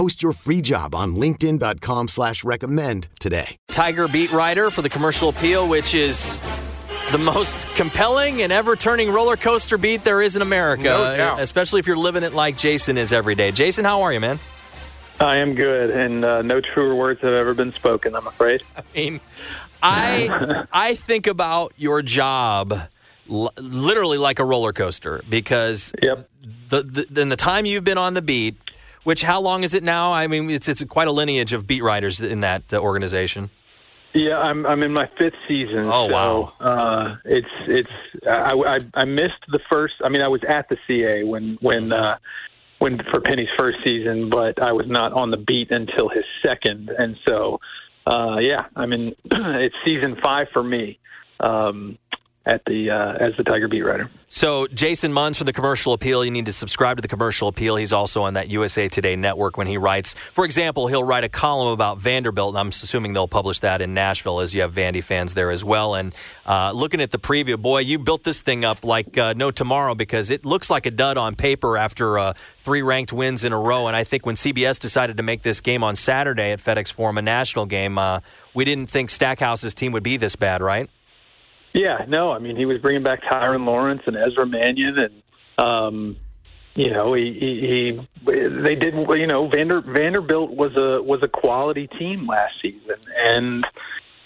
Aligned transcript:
Post 0.00 0.22
your 0.22 0.32
free 0.32 0.62
job 0.62 0.94
on 0.94 1.14
linkedin.com 1.14 2.08
slash 2.08 2.42
recommend 2.42 3.08
today. 3.20 3.58
Tiger 3.68 4.08
beat 4.08 4.32
writer 4.32 4.70
for 4.70 4.80
the 4.80 4.88
commercial 4.88 5.28
appeal, 5.28 5.68
which 5.68 5.94
is 5.94 6.40
the 7.12 7.18
most 7.18 7.68
compelling 7.76 8.40
and 8.40 8.50
ever 8.50 8.76
turning 8.76 9.12
roller 9.12 9.36
coaster 9.36 9.76
beat 9.76 10.02
there 10.02 10.22
is 10.22 10.36
in 10.36 10.40
America, 10.40 10.84
No 10.84 11.14
doubt. 11.14 11.40
especially 11.40 11.80
if 11.80 11.86
you're 11.86 11.98
living 11.98 12.22
it 12.22 12.32
like 12.32 12.56
Jason 12.56 12.96
is 12.96 13.12
every 13.12 13.34
day. 13.34 13.52
Jason, 13.52 13.84
how 13.84 14.00
are 14.00 14.10
you, 14.10 14.20
man? 14.20 14.38
I 15.20 15.36
am 15.36 15.54
good, 15.54 15.90
and 15.90 16.24
uh, 16.24 16.40
no 16.40 16.62
truer 16.62 16.94
words 16.94 17.20
have 17.20 17.34
ever 17.34 17.52
been 17.52 17.74
spoken. 17.74 18.16
I'm 18.16 18.26
afraid. 18.26 18.62
I 18.78 18.82
mean, 18.94 19.20
I 19.82 20.64
I 20.72 20.94
think 20.94 21.26
about 21.26 21.74
your 21.76 22.00
job 22.00 22.72
l- 23.30 23.52
literally 23.58 24.16
like 24.16 24.38
a 24.38 24.46
roller 24.46 24.72
coaster 24.72 25.20
because 25.28 25.92
Yep. 26.02 26.26
the, 26.70 26.82
the 26.84 27.20
in 27.20 27.28
the 27.28 27.36
time 27.36 27.66
you've 27.66 27.84
been 27.84 27.98
on 27.98 28.14
the 28.14 28.22
beat, 28.22 28.56
which 29.04 29.22
how 29.22 29.40
long 29.40 29.62
is 29.62 29.74
it 29.74 29.82
now? 29.82 30.12
I 30.12 30.26
mean, 30.26 30.50
it's 30.50 30.68
it's 30.68 30.82
quite 30.84 31.08
a 31.08 31.12
lineage 31.12 31.52
of 31.52 31.66
beat 31.66 31.82
writers 31.82 32.20
in 32.20 32.40
that 32.40 32.72
uh, 32.72 32.78
organization. 32.78 33.50
Yeah, 34.12 34.38
I'm 34.38 34.66
I'm 34.66 34.82
in 34.82 34.92
my 34.92 35.08
fifth 35.18 35.34
season. 35.46 35.84
Oh, 35.86 36.08
so, 36.08 36.12
wow. 36.12 36.52
Uh, 36.60 37.16
it's 37.24 37.48
it's 37.68 38.26
I, 38.26 38.52
I 38.52 38.78
I 38.94 39.04
missed 39.04 39.44
the 39.48 39.60
first. 39.72 39.94
I 40.04 40.08
mean, 40.08 40.22
I 40.22 40.28
was 40.28 40.42
at 40.48 40.68
the 40.68 40.76
CA 40.86 41.22
when 41.22 41.58
when 41.60 41.92
uh, 41.92 42.18
when 42.78 42.98
for 43.12 43.20
Penny's 43.20 43.48
first 43.58 43.78
season, 43.84 44.28
but 44.30 44.64
I 44.64 44.72
was 44.72 44.86
not 44.88 45.12
on 45.20 45.30
the 45.30 45.36
beat 45.36 45.68
until 45.70 46.08
his 46.08 46.24
second, 46.44 46.90
and 46.90 47.16
so 47.26 47.60
uh, 48.12 48.38
yeah, 48.38 48.58
I 48.74 48.86
mean, 48.86 49.14
it's 49.24 49.76
season 49.84 50.16
five 50.22 50.48
for 50.52 50.62
me. 50.62 50.98
Um, 51.38 51.96
at 52.46 52.62
the 52.64 52.90
uh, 52.90 53.12
as 53.24 53.32
the 53.36 53.44
Tiger 53.44 53.68
beat 53.68 53.82
writer. 53.82 54.10
So, 54.32 54.66
Jason 54.68 55.12
Munz 55.12 55.36
for 55.36 55.44
the 55.44 55.52
Commercial 55.52 55.92
Appeal. 55.92 56.24
You 56.24 56.30
need 56.30 56.46
to 56.46 56.52
subscribe 56.52 56.96
to 56.96 57.02
the 57.02 57.08
Commercial 57.08 57.48
Appeal. 57.48 57.76
He's 57.76 57.92
also 57.92 58.22
on 58.22 58.34
that 58.34 58.48
USA 58.48 58.88
Today 58.88 59.16
network 59.16 59.56
when 59.56 59.66
he 59.66 59.76
writes. 59.76 60.14
For 60.14 60.44
example, 60.44 60.86
he'll 60.86 61.04
write 61.04 61.24
a 61.24 61.28
column 61.28 61.72
about 61.72 61.98
Vanderbilt, 61.98 62.50
and 62.50 62.58
I'm 62.58 62.68
assuming 62.68 63.12
they'll 63.12 63.28
publish 63.28 63.58
that 63.58 63.80
in 63.80 63.92
Nashville 63.92 64.40
as 64.40 64.54
you 64.54 64.62
have 64.62 64.72
Vandy 64.72 65.02
fans 65.02 65.34
there 65.34 65.50
as 65.50 65.64
well. 65.64 65.94
And 65.96 66.14
uh, 66.46 66.72
looking 66.72 67.00
at 67.00 67.10
the 67.10 67.18
preview, 67.18 67.60
boy, 67.60 67.80
you 67.80 67.98
built 67.98 68.22
this 68.22 68.40
thing 68.40 68.64
up 68.64 68.84
like 68.84 69.18
uh, 69.18 69.34
no 69.36 69.50
tomorrow 69.50 69.94
because 69.94 70.30
it 70.30 70.46
looks 70.46 70.70
like 70.70 70.86
a 70.86 70.90
dud 70.90 71.18
on 71.18 71.34
paper 71.34 71.76
after 71.76 72.18
uh, 72.18 72.32
three 72.60 72.82
ranked 72.82 73.12
wins 73.12 73.44
in 73.44 73.52
a 73.52 73.58
row. 73.58 73.88
And 73.88 73.96
I 73.96 74.04
think 74.04 74.24
when 74.24 74.36
CBS 74.36 74.80
decided 74.80 75.16
to 75.16 75.22
make 75.22 75.42
this 75.42 75.60
game 75.60 75.82
on 75.82 75.96
Saturday 75.96 76.52
at 76.52 76.60
FedEx 76.60 76.92
Forum, 76.92 77.18
a 77.18 77.22
national 77.22 77.66
game, 77.66 77.98
uh, 77.98 78.20
we 78.54 78.64
didn't 78.64 78.88
think 78.88 79.10
Stackhouse's 79.10 79.74
team 79.74 79.92
would 79.92 80.04
be 80.04 80.16
this 80.16 80.36
bad, 80.36 80.62
right? 80.62 80.88
Yeah, 81.72 82.04
no, 82.08 82.32
I 82.32 82.38
mean 82.38 82.56
he 82.56 82.66
was 82.66 82.78
bringing 82.78 83.02
back 83.02 83.22
Tyrin 83.22 83.64
Lawrence 83.64 84.02
and 84.06 84.16
Ezra 84.16 84.44
Manjon, 84.44 84.98
and 84.98 85.64
um, 85.64 86.16
you 86.74 86.90
know 86.90 87.14
he, 87.14 87.32
he, 87.38 87.60
he 87.60 88.32
they 88.62 88.74
did 88.74 88.94
you 88.94 89.26
know 89.26 89.48
Vander, 89.48 89.80
Vanderbilt 89.80 90.50
was 90.50 90.72
a 90.76 91.02
was 91.02 91.22
a 91.22 91.28
quality 91.28 91.86
team 91.86 92.26
last 92.26 92.54
season, 92.60 92.96
and 93.16 93.64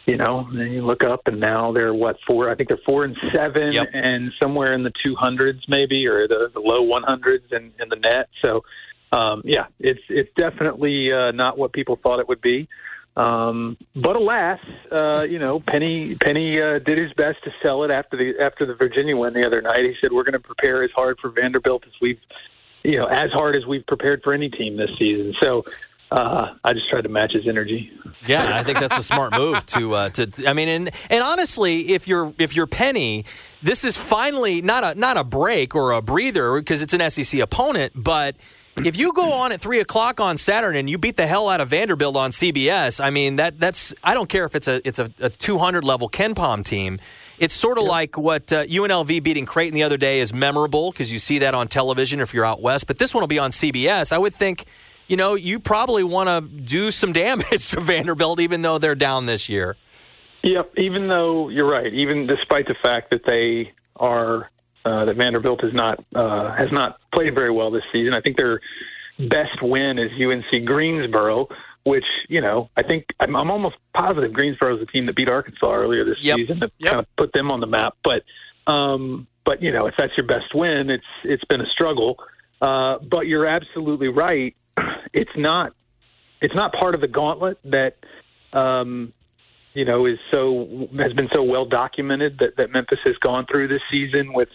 you 0.06 0.16
know 0.16 0.48
then 0.54 0.72
you 0.72 0.86
look 0.86 1.04
up 1.04 1.22
and 1.26 1.38
now 1.38 1.72
they're 1.72 1.92
what 1.92 2.16
four? 2.26 2.50
I 2.50 2.54
think 2.54 2.68
they're 2.70 2.78
four 2.86 3.04
and 3.04 3.16
seven, 3.34 3.72
Yep. 3.72 3.88
and 3.92 4.32
somewhere 4.42 4.72
in 4.72 4.82
the 4.82 4.92
two 5.04 5.14
hundreds 5.14 5.68
maybe 5.68 6.08
or 6.08 6.26
the, 6.26 6.50
the 6.52 6.60
low 6.60 6.82
one 6.82 7.02
hundreds 7.02 7.44
in, 7.52 7.72
in 7.78 7.88
the 7.90 7.96
net. 7.96 8.28
So 8.42 8.64
um, 9.12 9.42
yeah, 9.44 9.66
it's 9.78 10.00
it's 10.08 10.30
definitely 10.36 11.12
uh, 11.12 11.30
not 11.32 11.58
what 11.58 11.72
people 11.72 11.98
thought 12.02 12.20
it 12.20 12.28
would 12.28 12.40
be. 12.40 12.68
Um, 13.16 13.76
but 13.94 14.16
alas, 14.16 14.58
uh, 14.90 15.26
you 15.28 15.38
know, 15.38 15.60
Penny 15.60 16.16
Penny 16.16 16.60
uh, 16.60 16.80
did 16.80 16.98
his 16.98 17.12
best 17.12 17.42
to 17.44 17.50
sell 17.62 17.84
it 17.84 17.90
after 17.90 18.16
the 18.16 18.42
after 18.42 18.66
the 18.66 18.74
Virginia 18.74 19.16
win 19.16 19.34
the 19.34 19.46
other 19.46 19.62
night. 19.62 19.84
He 19.84 19.94
said 20.02 20.12
we're 20.12 20.24
going 20.24 20.32
to 20.32 20.40
prepare 20.40 20.82
as 20.82 20.90
hard 20.90 21.18
for 21.20 21.30
Vanderbilt 21.30 21.84
as 21.86 21.92
we've, 22.00 22.18
you 22.82 22.98
know, 22.98 23.06
as 23.06 23.30
hard 23.32 23.56
as 23.56 23.66
we've 23.66 23.86
prepared 23.86 24.22
for 24.24 24.32
any 24.32 24.50
team 24.50 24.76
this 24.76 24.90
season. 24.98 25.32
So 25.40 25.64
uh, 26.10 26.54
I 26.64 26.72
just 26.72 26.88
tried 26.90 27.02
to 27.02 27.08
match 27.08 27.32
his 27.32 27.46
energy. 27.46 27.90
Yeah, 28.26 28.56
I 28.56 28.62
think 28.62 28.78
that's 28.78 28.96
a 28.96 29.02
smart 29.02 29.36
move 29.36 29.64
to 29.66 29.94
uh, 29.94 30.08
to. 30.10 30.48
I 30.48 30.52
mean, 30.52 30.68
and 30.68 30.90
and 31.08 31.22
honestly, 31.22 31.92
if 31.92 32.08
you're 32.08 32.34
if 32.38 32.56
you're 32.56 32.66
Penny, 32.66 33.24
this 33.62 33.84
is 33.84 33.96
finally 33.96 34.60
not 34.60 34.82
a 34.82 34.98
not 34.98 35.16
a 35.16 35.24
break 35.24 35.74
or 35.74 35.92
a 35.92 36.02
breather 36.02 36.58
because 36.58 36.82
it's 36.82 36.94
an 36.94 37.10
SEC 37.10 37.40
opponent, 37.40 37.92
but. 37.94 38.36
If 38.76 38.98
you 38.98 39.12
go 39.12 39.32
on 39.32 39.52
at 39.52 39.60
three 39.60 39.78
o'clock 39.78 40.18
on 40.18 40.36
Saturday 40.36 40.80
and 40.80 40.90
you 40.90 40.98
beat 40.98 41.16
the 41.16 41.26
hell 41.26 41.48
out 41.48 41.60
of 41.60 41.68
Vanderbilt 41.68 42.16
on 42.16 42.30
CBS, 42.32 43.02
I 43.02 43.10
mean 43.10 43.36
that 43.36 43.60
that's 43.60 43.94
I 44.02 44.14
don't 44.14 44.28
care 44.28 44.44
if 44.44 44.56
it's 44.56 44.66
a 44.66 44.86
it's 44.86 44.98
a, 44.98 45.08
a 45.20 45.30
200 45.30 45.84
level 45.84 46.08
KenPom 46.08 46.64
team. 46.64 46.98
It's 47.38 47.54
sort 47.54 47.78
of 47.78 47.84
like 47.84 48.18
what 48.18 48.52
uh, 48.52 48.64
UNLV 48.64 49.22
beating 49.22 49.46
Creighton 49.46 49.74
the 49.74 49.84
other 49.84 49.96
day 49.96 50.18
is 50.18 50.34
memorable 50.34 50.90
because 50.90 51.12
you 51.12 51.20
see 51.20 51.38
that 51.38 51.54
on 51.54 51.68
television 51.68 52.20
if 52.20 52.34
you're 52.34 52.44
out 52.44 52.62
west. 52.62 52.86
But 52.86 52.98
this 52.98 53.14
one 53.14 53.22
will 53.22 53.28
be 53.28 53.38
on 53.38 53.50
CBS. 53.50 54.12
I 54.12 54.18
would 54.18 54.34
think, 54.34 54.64
you 55.06 55.16
know, 55.16 55.34
you 55.34 55.60
probably 55.60 56.02
want 56.02 56.28
to 56.28 56.60
do 56.60 56.90
some 56.90 57.12
damage 57.24 57.70
to 57.70 57.80
Vanderbilt 57.80 58.40
even 58.40 58.62
though 58.62 58.78
they're 58.78 58.94
down 58.96 59.26
this 59.26 59.48
year. 59.48 59.76
Yep. 60.42 60.72
Even 60.78 61.08
though 61.08 61.48
you're 61.48 61.68
right, 61.68 61.92
even 61.92 62.26
despite 62.26 62.66
the 62.66 62.74
fact 62.82 63.10
that 63.10 63.24
they 63.24 63.72
are 63.96 64.50
uh, 64.84 65.04
that 65.06 65.16
Vanderbilt 65.16 65.62
has 65.62 65.72
not 65.72 66.04
uh, 66.14 66.54
has 66.54 66.68
not 66.72 66.98
played 67.14 67.34
very 67.34 67.50
well 67.50 67.70
this 67.70 67.82
season, 67.92 68.12
I 68.14 68.20
think 68.20 68.36
their 68.36 68.60
best 69.18 69.62
win 69.62 69.98
is 69.98 70.10
UNC 70.20 70.64
Greensboro, 70.64 71.48
which 71.84 72.04
you 72.28 72.40
know 72.40 72.70
I 72.76 72.82
think 72.82 73.06
I'm, 73.20 73.34
I'm 73.36 73.50
almost 73.50 73.76
positive 73.94 74.32
Greensboro 74.32 74.74
is 74.74 74.80
the 74.80 74.86
team 74.86 75.06
that 75.06 75.16
beat 75.16 75.28
Arkansas 75.28 75.72
earlier 75.72 76.04
this 76.04 76.18
Yep. 76.20 76.36
season 76.36 76.60
to 76.60 76.70
Yep. 76.78 76.92
kind 76.92 77.00
of 77.04 77.16
put 77.16 77.32
them 77.32 77.50
on 77.50 77.60
the 77.60 77.66
map. 77.66 77.96
But 78.04 78.22
um, 78.70 79.26
but 79.44 79.62
you 79.62 79.72
know 79.72 79.86
if 79.86 79.94
that's 79.98 80.12
your 80.16 80.26
best 80.26 80.54
win, 80.54 80.90
it's 80.90 81.04
it's 81.24 81.44
been 81.44 81.60
a 81.60 81.66
struggle. 81.70 82.16
Uh, 82.60 82.98
but 82.98 83.26
you're 83.26 83.46
absolutely 83.46 84.08
right. 84.08 84.54
It's 85.12 85.30
not 85.36 85.72
it's 86.40 86.54
not 86.56 86.72
part 86.72 86.96
of 86.96 87.00
the 87.00 87.06
gauntlet 87.06 87.58
that 87.66 87.94
um, 88.52 89.12
you 89.74 89.84
know 89.84 90.06
is 90.06 90.18
so 90.32 90.88
has 90.98 91.12
been 91.12 91.28
so 91.32 91.42
well 91.44 91.66
documented 91.66 92.38
that, 92.40 92.56
that 92.56 92.72
Memphis 92.72 92.98
has 93.04 93.14
gone 93.18 93.46
through 93.48 93.68
this 93.68 93.80
season 93.92 94.32
with 94.32 94.48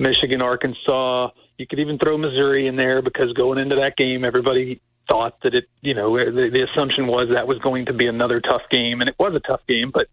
Michigan, 0.00 0.42
Arkansas. 0.42 1.28
You 1.58 1.66
could 1.66 1.78
even 1.78 1.98
throw 1.98 2.16
Missouri 2.16 2.66
in 2.66 2.76
there 2.76 3.02
because 3.02 3.32
going 3.34 3.58
into 3.58 3.76
that 3.76 3.96
game, 3.96 4.24
everybody 4.24 4.80
thought 5.10 5.34
that 5.42 5.54
it, 5.54 5.68
you 5.82 5.92
know, 5.94 6.16
the, 6.18 6.48
the 6.52 6.66
assumption 6.70 7.06
was 7.06 7.28
that 7.34 7.46
was 7.46 7.58
going 7.58 7.86
to 7.86 7.92
be 7.92 8.06
another 8.06 8.40
tough 8.40 8.62
game, 8.70 9.00
and 9.00 9.10
it 9.10 9.16
was 9.18 9.34
a 9.34 9.40
tough 9.40 9.60
game. 9.68 9.90
But 9.92 10.08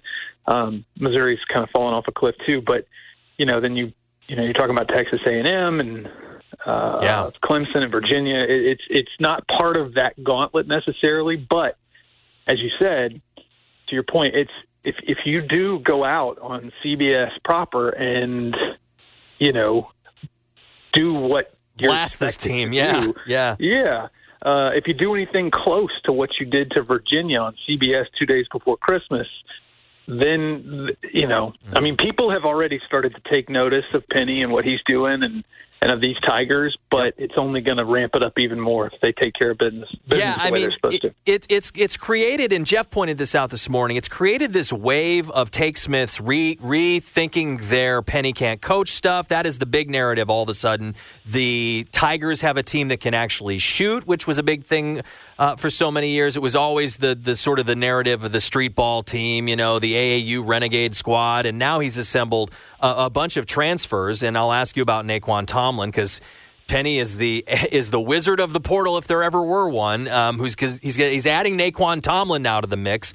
um, 0.52 0.86
Missouri's 1.00 1.40
kind 1.52 1.64
of 1.64 1.70
fallen 1.70 1.94
off 1.94 2.06
a 2.08 2.12
cliff 2.12 2.36
too. 2.46 2.62
But 2.62 2.86
you 3.38 3.46
know, 3.46 3.62
then 3.62 3.76
you, 3.76 3.94
you 4.28 4.36
know, 4.36 4.44
you're 4.44 4.54
talking 4.54 4.72
about 4.72 4.90
Texas 4.90 5.20
A&M 5.26 5.80
and 5.80 6.08
uh, 6.66 7.00
Yeah. 7.02 7.30
Clemson 7.44 7.78
and 7.84 7.92
Virginia. 7.92 8.40
It, 8.40 8.66
it's 8.66 8.84
it's 8.90 9.12
not 9.20 9.48
part 9.48 9.78
of 9.78 9.94
that 9.94 10.22
gauntlet 10.24 10.68
necessarily, 10.68 11.36
but 11.38 11.78
as 12.48 12.60
you 12.60 12.70
said, 12.80 13.22
to 13.36 13.94
your 13.96 14.04
point, 14.04 14.36
it's 14.36 14.52
if 14.84 14.96
if 15.04 15.20
you 15.26 15.42
do 15.42 15.80
go 15.80 16.04
out 16.04 16.40
on 16.40 16.72
CBS 16.84 17.32
proper 17.44 17.90
and 17.90 18.56
you 19.40 19.54
know 19.54 19.92
do 20.94 21.14
what 21.14 21.54
you're 21.78 21.92
Blast 21.92 22.20
this 22.20 22.38
team. 22.38 22.74
Yeah. 22.74 23.02
do, 23.02 23.16
Yeah. 23.26 23.56
yeah. 23.60 24.08
Uh, 24.42 24.72
if 24.74 24.88
you 24.88 24.94
do 24.94 25.14
anything 25.14 25.52
close 25.52 25.92
to 26.04 26.12
what 26.12 26.40
you 26.40 26.46
did 26.46 26.72
to 26.72 26.82
Virginia 26.84 27.40
on 27.40 27.56
CBS 27.68 28.06
two 28.18 28.26
days 28.26 28.46
before 28.52 28.78
Christmas, 28.78 29.28
then 30.08 30.90
you 31.12 31.28
know, 31.28 31.54
I 31.74 31.82
mean, 31.82 31.98
people 31.98 32.32
have 32.32 32.46
already 32.46 32.80
started 32.86 33.16
to 33.16 33.22
take 33.30 33.50
notice 33.50 33.86
of 33.94 34.08
Penny 34.10 34.42
and 34.42 34.52
what 34.52 34.64
he's 34.64 34.80
doing, 34.86 35.24
and 35.24 35.44
and 35.82 35.92
of 35.92 36.02
these 36.02 36.16
Tigers, 36.28 36.76
but 36.90 37.14
it's 37.18 37.36
only 37.38 37.62
going 37.62 37.78
to 37.78 37.86
ramp 37.86 38.14
it 38.16 38.24
up 38.24 38.40
even 38.40 38.60
more 38.60 38.88
if 38.88 38.94
they 39.02 39.12
take 39.12 39.34
care 39.40 39.52
of 39.52 39.58
business. 39.58 39.90
business 40.08 40.20
yeah, 40.20 40.36
the 40.36 40.42
I 40.42 40.46
way 40.46 40.52
mean, 40.52 40.62
they're 40.64 40.72
supposed 40.72 40.96
it, 40.96 41.16
to. 41.26 41.34
it, 41.34 41.46
it's 41.50 41.72
it's 41.76 41.98
created, 41.98 42.52
and 42.52 42.66
Jeff 42.66 42.90
pointed 42.90 43.18
this 43.18 43.36
out 43.36 43.52
this 43.52 43.70
morning. 43.70 43.98
It's 43.98 44.08
created 44.08 44.54
this 44.54 44.74
wave 44.74 45.30
of 45.30 45.52
take 45.52 45.78
Smiths 45.78 46.20
re, 46.20 46.56
rethinking 46.58 47.70
their 47.70 48.02
penny 48.02 48.34
can't 48.34 48.62
coach 48.62 48.90
stuff. 48.90 49.28
That 49.28 49.46
is 49.46 49.60
the 49.60 49.66
big 49.66 49.90
narrative. 49.90 50.30
All 50.30 50.44
of 50.44 50.50
a 50.50 50.56
sudden, 50.56 50.96
the 51.26 51.86
Tigers 51.92 52.42
have 52.42 52.58
a 52.58 52.64
team 52.64 52.88
that 52.88 53.00
can 53.00 53.14
actually 53.14 53.60
shoot, 53.60 54.08
which 54.08 54.26
was 54.26 54.40
a 54.40 54.44
big 54.44 54.64
thing 54.64 55.02
uh, 55.38 55.56
for 55.56 55.70
so 55.70 55.92
many 55.92 56.10
years. 56.10 56.36
It 56.36 56.42
was 56.42 56.56
always 56.56 56.98
the 56.98 57.14
the 57.14 57.36
sort 57.36 57.60
of 57.60 57.68
the 57.68 57.76
narrative 57.76 58.24
of 58.24 58.32
the 58.32 58.42
street 58.42 58.74
ball 58.74 59.04
team, 59.04 59.48
you 59.48 59.56
know, 59.56 59.78
the 59.78 59.94
AAU 59.94 60.42
Renegade 60.46 60.96
squad, 60.96 61.46
and 61.46 61.60
now 61.60 61.80
he's 61.80 61.98
assembled 61.98 62.52
a, 62.80 63.06
a 63.06 63.10
bunch 63.10 63.38
of 63.38 63.46
transfers. 63.46 64.24
And 64.24 64.38
I'll 64.38 64.54
ask 64.54 64.76
you 64.76 64.84
about 64.84 65.06
Nae'Qwan 65.06 65.46
Tomlin 65.68 65.90
because. 65.90 66.22
Penny 66.68 67.00
is 67.00 67.16
the 67.16 67.46
is 67.72 67.92
the 67.92 68.02
wizard 68.02 68.42
of 68.42 68.52
the 68.52 68.60
portal 68.60 68.98
if 68.98 69.08
there 69.08 69.24
ever 69.24 69.42
were 69.42 69.70
one. 69.70 70.06
Um, 70.10 70.38
who's 70.38 70.54
he's 70.60 70.98
he's 70.98 71.26
adding 71.26 71.58
Nae'Qwan 71.58 72.02
Tomlin 72.02 72.42
now 72.42 72.60
to 72.60 72.68
the 72.68 72.76
mix, 72.76 73.14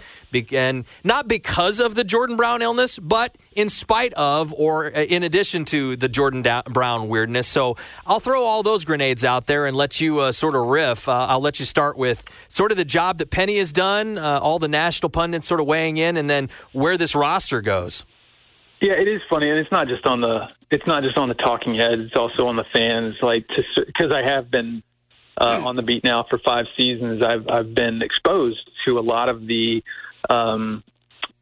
and 0.53 0.87
not 1.05 1.29
because 1.29 1.79
of 1.79 1.95
the 1.95 2.03
Jordan 2.03 2.37
Brown 2.37 2.63
illness, 2.63 2.99
but 2.99 3.37
in 3.55 3.69
spite 3.69 4.15
of 4.15 4.55
or 4.55 4.87
uh, 4.87 5.03
in 5.03 5.23
addition 5.23 5.67
to 5.67 5.97
the 5.97 6.09
Jordan 6.09 6.41
da- 6.41 6.63
Brown 6.63 7.09
weirdness. 7.09 7.47
So 7.47 7.77
I'll 8.07 8.21
throw 8.21 8.43
all 8.43 8.63
those 8.63 8.87
grenades 8.87 9.23
out 9.23 9.45
there 9.45 9.67
and 9.67 9.77
let 9.77 10.01
you 10.01 10.21
uh, 10.21 10.33
sort 10.33 10.55
of 10.55 10.65
riff. 10.65 11.07
Uh, 11.07 11.27
I'll 11.29 11.43
let 11.43 11.61
you 11.61 11.67
start 11.67 11.99
with 11.99 12.25
sort 12.49 12.71
of 12.71 12.79
the 12.79 12.87
job 12.87 13.19
that 13.19 13.31
Penny 13.31 13.59
has 13.59 13.71
done, 13.71 14.17
uh, 14.17 14.41
all 14.43 14.61
the 14.61 14.69
national 14.69 15.11
pundits 15.11 15.47
sort 15.47 15.61
of 15.61 15.67
weighing 15.67 15.99
in, 15.99 16.17
and 16.17 16.31
then 16.31 16.49
where 16.73 16.97
this 16.97 17.15
roster 17.15 17.61
goes. 17.61 18.07
Yeah, 18.81 18.95
it 18.95 19.07
is 19.07 19.21
funny, 19.31 19.49
and 19.49 19.59
it's 19.59 19.71
not 19.71 19.87
just 19.87 20.07
on 20.07 20.23
the 20.23 20.49
it's 20.73 20.87
not 20.87 21.03
just 21.03 21.19
on 21.19 21.29
the 21.29 21.35
talking 21.35 21.75
heads. 21.75 22.03
It's 22.07 22.17
also 22.17 22.47
on 22.47 22.57
the 22.57 22.65
fans. 22.73 23.17
Like, 23.21 23.47
because 23.77 24.11
I 24.11 24.23
have 24.23 24.51
been 24.51 24.83
uh, 25.39 25.61
on 25.65 25.77
the 25.77 25.83
beat 25.83 26.03
now 26.03 26.25
for 26.29 26.39
five 26.39 26.65
seasons, 26.77 27.23
I've 27.23 27.49
I've 27.49 27.75
been 27.75 28.01
exposed 28.03 28.71
to 28.87 28.99
a 28.99 29.01
lot 29.01 29.29
of 29.29 29.47
the, 29.47 29.83
um, 30.31 30.83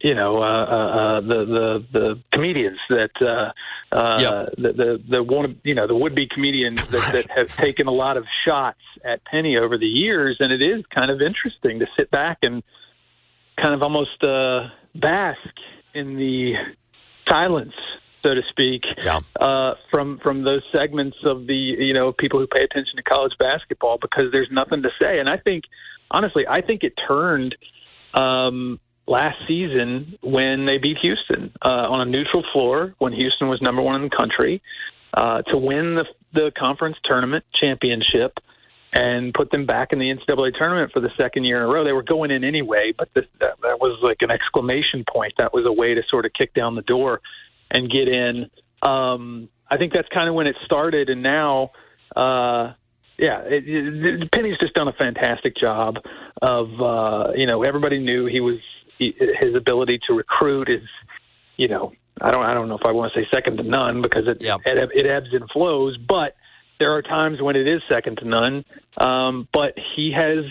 you 0.01 0.15
know, 0.15 0.43
uh, 0.43 0.47
uh, 0.47 0.75
uh 0.75 1.21
the 1.21 1.45
the 1.45 1.87
the 1.93 2.23
comedians 2.33 2.79
that 2.89 3.11
uh, 3.21 3.53
uh, 3.97 4.19
Yep. 4.21 4.55
the 4.57 4.73
the 4.73 5.03
the 5.09 5.23
one 5.23 5.61
you 5.63 5.75
know 5.75 5.87
the 5.87 5.95
would 5.95 6.15
be 6.15 6.27
comedians 6.27 6.85
that, 6.89 7.13
that 7.13 7.31
have 7.31 7.49
taken 7.57 7.87
a 7.87 7.93
lot 7.93 8.17
of 8.17 8.27
shots 8.45 8.81
at 9.05 9.25
Penny 9.25 9.57
over 9.57 9.79
the 9.79 9.87
years, 9.87 10.39
and 10.41 10.53
it 10.53 10.61
is 10.61 10.85
kind 10.97 11.11
of 11.11 11.21
interesting 11.23 11.79
to 11.79 11.87
sit 11.97 12.11
back 12.11 12.39
and 12.43 12.65
kind 13.63 13.75
of 13.75 13.83
almost 13.83 14.23
uh, 14.25 14.69
bask 14.95 15.39
in 15.95 16.17
the 16.17 16.55
silence, 17.29 17.75
so 18.23 18.35
to 18.35 18.43
speak, 18.49 18.85
Yeah. 19.03 19.21
uh, 19.41 19.75
from 19.91 20.19
from 20.19 20.43
those 20.43 20.63
segments 20.75 21.17
of 21.25 21.47
the 21.47 21.55
you 21.55 21.95
know 21.95 22.13
people 22.13 22.39
who 22.39 22.47
pay 22.47 22.65
attention 22.65 22.97
to 22.97 23.03
college 23.03 23.33
basketball 23.39 23.99
because 23.99 24.33
there's 24.33 24.51
nothing 24.51 24.83
to 24.83 24.91
say. 25.01 25.19
And 25.21 25.29
I 25.29 25.37
think, 25.37 25.65
honestly, 26.11 26.45
I 26.49 26.61
think 26.61 26.85
it 26.85 26.95
turned 27.09 27.57
um, 28.15 28.79
last 29.07 29.39
season 29.47 30.19
when 30.23 30.67
they 30.67 30.79
beat 30.79 30.99
Houston 30.99 31.53
uh, 31.65 31.91
on 31.95 32.01
a 32.01 32.11
neutral 32.11 32.45
floor 32.53 32.95
when 32.99 33.13
Houston 33.13 33.49
was 33.49 33.61
number 33.61 33.83
one 33.83 33.97
in 33.97 34.03
the 34.09 34.17
country 34.17 34.63
uh, 35.15 35.43
to 35.43 35.59
win 35.59 35.95
the 35.97 36.05
the 36.33 36.53
conference 36.57 36.97
tournament 37.05 37.45
championship 37.55 38.39
and 38.93 39.33
put 39.35 39.51
them 39.51 39.67
back 39.67 39.93
in 39.93 39.99
the 39.99 40.13
NCAA 40.13 40.57
tournament 40.57 40.93
for 40.93 41.01
the 41.01 41.11
second 41.21 41.45
year 41.45 41.59
in 41.59 41.63
a 41.63 41.67
row. 41.67 41.85
They 41.85 41.93
were 41.93 42.03
going 42.03 42.31
in 42.33 42.43
anyway, 42.43 42.93
but 42.97 43.09
this, 43.15 43.25
that, 43.39 43.61
that 43.63 43.79
was 43.81 43.99
like 44.03 44.19
an 44.21 44.31
exclamation 44.33 45.05
point. 45.09 45.35
That 45.39 45.53
was 45.53 45.65
a 45.65 45.73
way 45.73 45.95
to 45.95 46.03
sort 46.09 46.27
of 46.27 46.33
kick 46.33 46.55
down 46.55 46.75
the 46.75 46.83
door 46.83 47.21
and 47.71 47.91
get 47.91 48.09
in. 48.09 48.51
Um, 48.83 49.49
I 49.71 49.77
think 49.77 49.93
that's 49.93 50.09
kind 50.09 50.29
of 50.29 50.35
when 50.35 50.47
it 50.47 50.57
started, 50.65 51.09
and 51.11 51.23
now, 51.23 51.71
uh, 52.17 52.73
yeah, 53.19 53.43
it, 53.45 53.65
it, 53.67 54.33
Penny's 54.33 54.57
just 54.61 54.75
done 54.75 54.89
a 54.89 54.93
fantastic 54.93 55.57
job 55.57 55.97
of, 56.41 56.69
uh, 56.81 57.33
you 57.37 57.47
know, 57.47 57.63
everybody 57.63 57.99
knew 57.99 58.27
he 58.27 58.41
was 58.41 58.59
he, 58.99 59.15
his 59.41 59.55
ability 59.55 60.01
to 60.09 60.15
recruit 60.15 60.69
is, 60.69 60.83
you 61.57 61.69
know, 61.69 61.93
I 62.21 62.31
don't 62.31 62.45
I 62.45 62.55
don't 62.55 62.69
know 62.69 62.77
if 62.77 62.87
I 62.87 62.93
want 62.93 63.13
to 63.13 63.21
say 63.21 63.27
second 63.33 63.59
to 63.59 63.63
none 63.63 64.03
because 64.03 64.27
it 64.27 64.41
Yep. 64.41 64.61
it, 64.65 64.91
it 64.95 65.07
ebbs 65.07 65.29
and 65.33 65.49
flows, 65.51 65.97
but 65.97 66.35
there 66.79 66.93
are 66.95 67.03
times 67.03 67.41
when 67.41 67.57
it 67.57 67.69
is 67.69 67.83
second 67.89 68.19
to 68.19 68.25
none. 68.27 68.65
Um, 69.05 69.49
but 69.53 69.75
he 69.95 70.13
has 70.13 70.45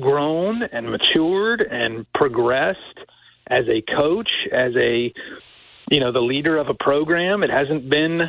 grown 0.00 0.62
and 0.62 0.90
matured 0.90 1.60
and 1.60 2.06
progressed 2.14 2.98
as 3.48 3.64
a 3.68 3.82
coach, 3.82 4.30
as 4.52 4.72
a 4.76 5.12
you 5.94 6.00
know 6.00 6.10
the 6.10 6.20
leader 6.20 6.58
of 6.58 6.68
a 6.68 6.74
program. 6.74 7.44
It 7.44 7.50
hasn't 7.50 7.88
been, 7.88 8.20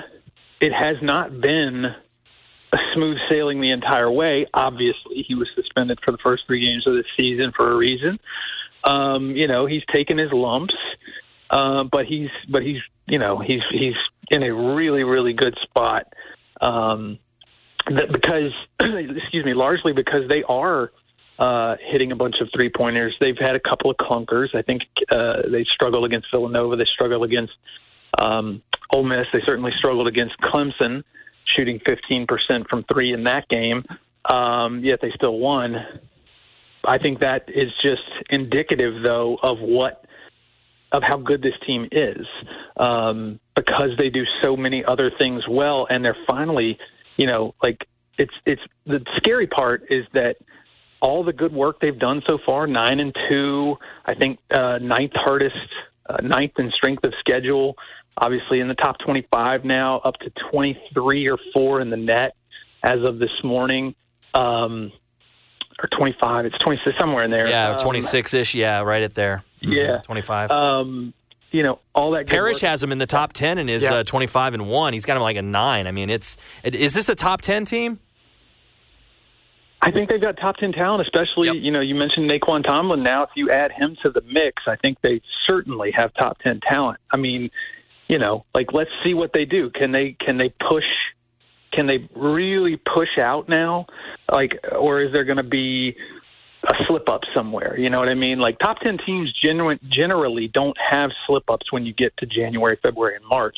it 0.61 0.71
has 0.71 0.97
not 1.01 1.41
been 1.41 1.85
a 1.85 2.77
smooth 2.93 3.17
sailing 3.27 3.59
the 3.59 3.71
entire 3.71 4.11
way. 4.11 4.45
Obviously, 4.53 5.25
he 5.27 5.33
was 5.33 5.47
suspended 5.55 5.97
for 6.05 6.11
the 6.11 6.19
first 6.21 6.43
three 6.45 6.63
games 6.63 6.85
of 6.85 6.93
the 6.93 7.03
season 7.17 7.51
for 7.55 7.71
a 7.71 7.75
reason. 7.75 8.19
Um, 8.87 9.31
you 9.31 9.47
know, 9.47 9.65
he's 9.65 9.81
taken 9.91 10.19
his 10.19 10.31
lumps, 10.31 10.75
uh, 11.49 11.85
but 11.91 12.05
he's 12.05 12.29
but 12.47 12.61
he's 12.61 12.81
you 13.07 13.17
know 13.17 13.39
he's 13.39 13.61
he's 13.71 13.95
in 14.29 14.43
a 14.43 14.53
really 14.53 15.03
really 15.03 15.33
good 15.33 15.57
spot. 15.63 16.13
Um, 16.61 17.17
that 17.87 18.11
because 18.13 18.53
excuse 18.79 19.43
me, 19.43 19.55
largely 19.55 19.91
because 19.91 20.29
they 20.29 20.43
are 20.47 20.91
uh, 21.37 21.75
hitting 21.91 22.11
a 22.11 22.15
bunch 22.15 22.35
of 22.41 22.47
three 22.53 22.71
pointers. 22.75 23.15
They've 23.19 23.37
had 23.37 23.55
a 23.55 23.59
couple 23.59 23.91
of 23.91 23.97
clunkers. 23.97 24.55
I 24.55 24.61
think 24.61 24.83
uh, 25.11 25.43
they 25.51 25.65
struggled 25.65 26.05
against 26.05 26.27
Villanova. 26.31 26.75
They 26.75 26.85
struggled 26.85 27.23
against 27.23 27.53
um, 28.17 28.61
Ole 28.93 29.03
Miss. 29.03 29.27
They 29.33 29.41
certainly 29.45 29.71
struggled 29.77 30.07
against 30.07 30.35
Clemson, 30.39 31.03
shooting 31.45 31.79
15% 31.79 32.67
from 32.69 32.85
three 32.91 33.13
in 33.13 33.25
that 33.25 33.47
game. 33.49 33.83
Um, 34.31 34.83
yet 34.83 34.99
they 35.01 35.11
still 35.15 35.37
won. 35.37 35.75
I 36.87 36.97
think 36.97 37.19
that 37.21 37.49
is 37.49 37.71
just 37.81 38.03
indicative, 38.29 39.03
though, 39.03 39.37
of 39.41 39.59
what 39.59 40.05
of 40.91 41.03
how 41.03 41.17
good 41.17 41.41
this 41.41 41.53
team 41.65 41.89
is 41.91 42.25
um, 42.77 43.39
because 43.55 43.89
they 43.99 44.09
do 44.09 44.23
so 44.41 44.55
many 44.55 44.85
other 44.85 45.11
things 45.19 45.43
well, 45.49 45.87
and 45.89 46.05
they're 46.05 46.17
finally, 46.29 46.77
you 47.17 47.27
know, 47.27 47.53
like 47.61 47.85
it's 48.17 48.33
it's 48.45 48.61
the 48.85 49.03
scary 49.17 49.47
part 49.47 49.83
is 49.89 50.05
that 50.13 50.37
all 51.05 51.23
the 51.23 51.33
good 51.33 51.53
work 51.53 51.79
they've 51.79 51.99
done 51.99 52.21
so 52.25 52.39
far, 52.45 52.65
nine 52.65 52.99
and 52.99 53.15
two, 53.29 53.75
I 54.05 54.15
think 54.15 54.39
uh, 54.49 54.79
ninth 54.79 55.11
hardest, 55.13 55.55
uh, 56.09 56.17
ninth 56.23 56.53
in 56.57 56.71
strength 56.71 57.05
of 57.05 57.13
schedule, 57.19 57.75
obviously 58.17 58.59
in 58.59 58.67
the 58.67 58.73
top 58.75 58.97
25 59.05 59.63
now, 59.65 59.99
up 59.99 60.15
to 60.15 60.31
23 60.51 61.27
or 61.29 61.37
four 61.55 61.79
in 61.79 61.89
the 61.91 61.97
net 61.97 62.35
as 62.83 62.99
of 63.07 63.19
this 63.19 63.29
morning. 63.43 63.93
Um, 64.33 64.91
or 65.81 65.89
25, 65.97 66.45
it's 66.45 66.57
26, 66.65 66.97
somewhere 66.99 67.23
in 67.25 67.31
there. 67.31 67.47
Yeah, 67.47 67.71
Um, 67.71 67.77
26 67.79 68.33
ish. 68.33 68.55
Yeah, 68.55 68.79
right 68.81 69.03
at 69.03 69.13
there. 69.13 69.43
Yeah. 69.59 69.97
25. 70.05 70.49
Um, 70.49 71.13
you 71.51 71.63
know, 71.63 71.79
all 71.93 72.11
that 72.11 72.25
good 72.25 72.29
Parrish 72.29 72.61
has 72.61 72.81
him 72.81 72.91
in 72.93 72.97
the 72.97 73.05
top 73.05 73.33
10 73.33 73.57
and 73.57 73.69
is 73.69 73.83
Yeah. 73.83 73.95
uh, 73.95 74.03
25 74.03 74.53
and 74.55 74.69
1. 74.69 74.93
He's 74.93 75.05
got 75.05 75.17
him 75.17 75.23
like 75.23 75.37
a 75.37 75.41
9. 75.41 75.85
I 75.87 75.91
mean, 75.91 76.09
it's 76.09 76.37
it, 76.63 76.75
is 76.75 76.93
this 76.93 77.09
a 77.09 77.15
top 77.15 77.41
10 77.41 77.65
team? 77.65 77.99
I 79.85 79.91
think 79.91 80.09
they've 80.09 80.21
got 80.21 80.37
top 80.37 80.57
ten 80.57 80.71
talent, 80.71 81.03
especially 81.03 81.47
Yep. 81.47 81.57
you 81.57 81.71
know 81.71 81.79
you 81.79 81.93
mentioned 81.93 82.29
Nae'Qwan 82.29 82.63
Tomlin. 82.67 83.03
Now, 83.03 83.23
if 83.23 83.29
you 83.35 83.51
add 83.51 83.71
him 83.71 83.95
to 84.01 84.09
the 84.09 84.21
mix, 84.21 84.63
I 84.67 84.77
think 84.77 84.97
they 85.03 85.21
certainly 85.47 85.91
have 85.91 86.11
top 86.15 86.39
ten 86.39 86.59
talent. 86.59 86.99
I 87.11 87.17
mean, 87.17 87.51
you 88.07 88.17
know, 88.17 88.45
like 88.55 88.73
let's 88.73 88.89
see 89.03 89.13
what 89.13 89.31
they 89.31 89.45
do. 89.45 89.69
Can 89.69 89.91
they 89.91 90.13
can 90.19 90.37
they 90.39 90.49
push? 90.49 90.85
Can 91.71 91.85
they 91.85 92.09
really 92.15 92.77
push 92.77 93.19
out 93.19 93.47
now? 93.47 93.85
Like, 94.33 94.53
or 94.71 95.01
is 95.01 95.13
there 95.13 95.23
going 95.23 95.37
to 95.37 95.43
be 95.43 95.95
a 96.63 96.73
slip 96.87 97.07
up 97.09 97.21
somewhere? 97.35 97.77
You 97.77 97.91
know 97.91 97.99
what 97.99 98.09
I 98.09 98.15
mean? 98.15 98.39
Like 98.39 98.57
top 98.57 98.79
ten 98.79 98.97
teams 98.97 99.31
genu- 99.33 99.77
generally 99.87 100.47
don't 100.47 100.77
have 100.79 101.11
slip 101.27 101.43
ups 101.47 101.71
when 101.71 101.85
you 101.85 101.93
get 101.93 102.17
to 102.17 102.25
January, 102.25 102.79
February, 102.81 103.17
and 103.17 103.25
March, 103.25 103.57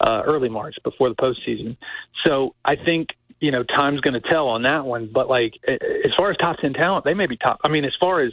uh, 0.00 0.22
early 0.32 0.48
March 0.48 0.76
before 0.82 1.10
the 1.10 1.16
postseason. 1.16 1.76
So 2.24 2.54
I 2.64 2.76
think 2.76 3.08
you 3.40 3.50
know 3.50 3.62
time's 3.62 4.00
going 4.00 4.20
to 4.20 4.28
tell 4.28 4.48
on 4.48 4.62
that 4.62 4.84
one. 4.84 5.10
But 5.12 5.28
like 5.28 5.54
as 5.68 6.12
far 6.18 6.30
as 6.30 6.36
top 6.38 6.56
ten 6.58 6.72
talent, 6.72 7.04
they 7.04 7.14
may 7.14 7.26
be 7.26 7.36
top. 7.36 7.60
I 7.64 7.68
mean, 7.68 7.84
as 7.84 7.94
far 8.00 8.20
as 8.20 8.32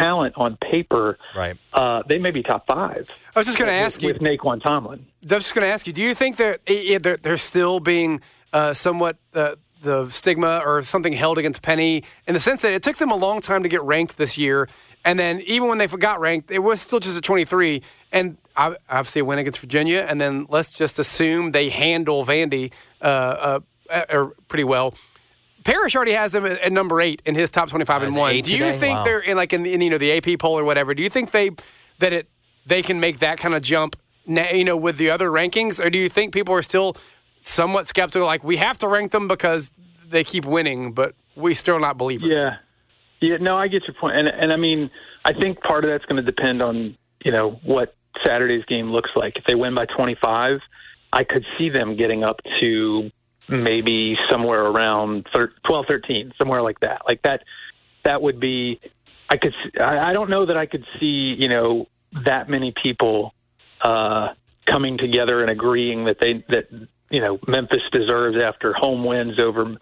talent 0.00 0.34
on 0.36 0.56
paper, 0.56 1.18
Right. 1.36 1.56
uh, 1.72 2.02
they 2.08 2.18
may 2.18 2.30
be 2.30 2.42
top 2.42 2.66
five. 2.66 3.08
I 3.36 3.38
was 3.40 3.46
just 3.46 3.58
going 3.58 3.68
to 3.70 3.76
with- 3.76 3.84
ask 3.84 4.02
you. 4.02 4.08
with 4.08 4.18
Nae'Qwan 4.22 4.62
Tomlin. 4.62 5.06
I 5.30 5.34
was 5.34 5.44
just 5.44 5.54
going 5.54 5.66
to 5.66 5.72
ask 5.72 5.86
you. 5.86 5.92
Do 5.92 6.02
you 6.02 6.14
think 6.14 6.36
that 6.36 6.60
they're, 6.66 7.16
they're 7.18 7.36
still 7.36 7.80
being 7.80 8.20
uh, 8.52 8.72
somewhat 8.72 9.18
uh, 9.34 9.56
the 9.82 10.08
stigma 10.08 10.62
or 10.64 10.82
something 10.82 11.12
held 11.12 11.36
against 11.36 11.60
Penny 11.60 12.02
in 12.26 12.32
the 12.34 12.40
sense 12.40 12.62
that 12.62 12.72
it 12.72 12.82
took 12.82 12.96
them 12.96 13.10
a 13.10 13.16
long 13.16 13.40
time 13.40 13.62
to 13.62 13.68
get 13.68 13.82
ranked 13.82 14.16
this 14.16 14.38
year, 14.38 14.68
and 15.04 15.18
then 15.18 15.40
even 15.42 15.68
when 15.68 15.76
they 15.78 15.86
got 15.86 16.18
ranked, 16.18 16.50
it 16.50 16.60
was 16.60 16.80
still 16.80 16.98
just 17.00 17.18
a 17.18 17.20
23, 17.20 17.82
and 18.10 18.38
ob- 18.56 18.76
obviously 18.88 19.20
a 19.20 19.24
win 19.24 19.38
against 19.38 19.60
Virginia, 19.60 20.06
and 20.08 20.18
then 20.18 20.46
let's 20.48 20.70
just 20.70 20.98
assume 20.98 21.50
they 21.50 21.68
handle 21.68 22.24
Vandy 22.24 22.72
uh, 23.90 24.02
uh, 24.08 24.16
uh, 24.24 24.28
pretty 24.48 24.64
well. 24.64 24.94
Parrish 25.64 25.96
already 25.96 26.12
has 26.12 26.32
them 26.32 26.44
at, 26.44 26.58
at 26.60 26.72
number 26.72 27.00
eight 27.00 27.22
in 27.24 27.34
his 27.34 27.50
top 27.50 27.68
25 27.70 28.02
Oh, 28.02 28.06
and 28.06 28.14
one. 28.16 28.30
Do 28.32 28.36
you 28.36 28.42
today? 28.64 28.72
think 28.72 28.96
Wow. 28.98 29.04
they're 29.04 29.20
in 29.20 29.36
like 29.36 29.52
in, 29.52 29.64
in 29.64 29.80
you 29.80 29.90
know 29.90 29.98
the 29.98 30.12
AP 30.12 30.38
poll 30.38 30.58
or 30.58 30.64
whatever? 30.64 30.94
Do 30.94 31.02
you 31.02 31.08
think 31.10 31.30
they 31.30 31.50
that 32.00 32.12
it 32.12 32.28
they 32.66 32.82
can 32.82 33.00
make 33.00 33.18
that 33.20 33.38
kind 33.38 33.54
of 33.54 33.62
jump? 33.62 33.96
na- 34.26 34.50
You 34.50 34.64
know, 34.64 34.76
with 34.76 34.98
the 34.98 35.10
other 35.10 35.30
rankings, 35.30 35.82
or 35.84 35.88
do 35.90 35.98
you 35.98 36.08
think 36.08 36.32
people 36.34 36.54
are 36.54 36.62
still 36.62 36.96
somewhat 37.40 37.86
skeptical. 37.86 38.26
Like 38.26 38.42
we 38.44 38.56
have 38.56 38.78
to 38.78 38.88
rank 38.88 39.12
them 39.12 39.28
because 39.28 39.70
they 40.08 40.24
keep 40.24 40.44
winning, 40.44 40.92
but 40.92 41.14
we 41.36 41.54
still 41.54 41.78
not 41.78 41.96
believers. 41.98 42.30
Yeah, 42.32 42.56
yeah. 43.20 43.36
No, 43.40 43.56
I 43.56 43.68
get 43.68 43.82
your 43.86 43.94
point, 43.94 44.16
and 44.16 44.28
and 44.28 44.52
I 44.52 44.56
mean, 44.56 44.90
I 45.24 45.32
think 45.34 45.60
part 45.60 45.84
of 45.84 45.90
that's 45.90 46.04
going 46.06 46.22
to 46.24 46.30
depend 46.30 46.62
on 46.62 46.96
you 47.24 47.32
know 47.32 47.58
what 47.64 47.94
Saturday's 48.24 48.64
game 48.66 48.90
looks 48.92 49.10
like. 49.16 49.36
If 49.36 49.44
they 49.44 49.54
win 49.54 49.74
by 49.74 49.86
25, 49.86 50.60
I 51.12 51.24
could 51.24 51.44
see 51.58 51.68
them 51.70 51.96
getting 51.96 52.22
up 52.24 52.40
to 52.60 53.10
maybe 53.48 54.16
somewhere 54.30 54.62
around 54.62 55.26
12, 55.34 55.86
13, 55.88 56.32
somewhere 56.38 56.62
like 56.62 56.80
that. 56.80 57.02
Like 57.06 57.22
that, 57.22 57.42
that 58.04 58.22
would 58.22 58.40
be. 58.40 58.80
I 59.30 59.36
could. 59.38 59.54
I 59.80 60.12
don't 60.12 60.30
know 60.30 60.46
that 60.46 60.56
I 60.56 60.66
could 60.66 60.84
see 61.00 61.34
you 61.38 61.48
know 61.48 61.86
that 62.26 62.48
many 62.48 62.72
people 62.80 63.34
uh, 63.82 64.28
coming 64.70 64.98
together 64.98 65.40
and 65.40 65.50
agreeing 65.50 66.04
that 66.04 66.18
they 66.20 66.44
that 66.48 66.68
you 67.10 67.20
know 67.20 67.38
Memphis 67.46 67.82
deserves 67.92 68.36
after 68.42 68.74
home 68.74 69.04
wins 69.04 69.38
over 69.40 69.74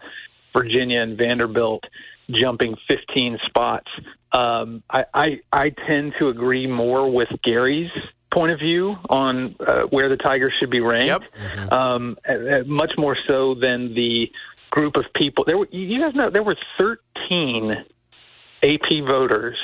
Virginia 0.57 1.01
and 1.01 1.17
Vanderbilt, 1.17 1.83
jumping 2.29 2.75
15 2.89 3.39
spots. 3.45 3.87
Um, 4.35 4.81
I, 4.89 5.03
I 5.13 5.27
I 5.51 5.69
tend 5.87 6.13
to 6.19 6.29
agree 6.29 6.65
more 6.67 7.11
with 7.11 7.29
Gary's 7.43 7.91
point 8.33 8.51
of 8.51 8.59
view 8.59 8.95
on 9.09 9.55
uh, 9.59 9.83
where 9.89 10.09
the 10.09 10.17
Tigers 10.17 10.53
should 10.59 10.71
be 10.71 10.79
ranked, 10.79 11.05
yep. 11.05 11.23
mm-hmm. 11.23 11.73
um, 11.73 12.17
uh, 12.27 12.63
much 12.65 12.91
more 12.97 13.17
so 13.29 13.55
than 13.55 13.93
the 13.93 14.31
group 14.71 14.95
of 14.95 15.05
people. 15.15 15.43
There, 15.45 15.57
were, 15.57 15.67
you 15.71 15.99
guys 15.99 16.15
know, 16.15 16.29
there 16.29 16.43
were 16.43 16.57
13 16.77 17.85
AP 18.63 19.09
voters 19.09 19.57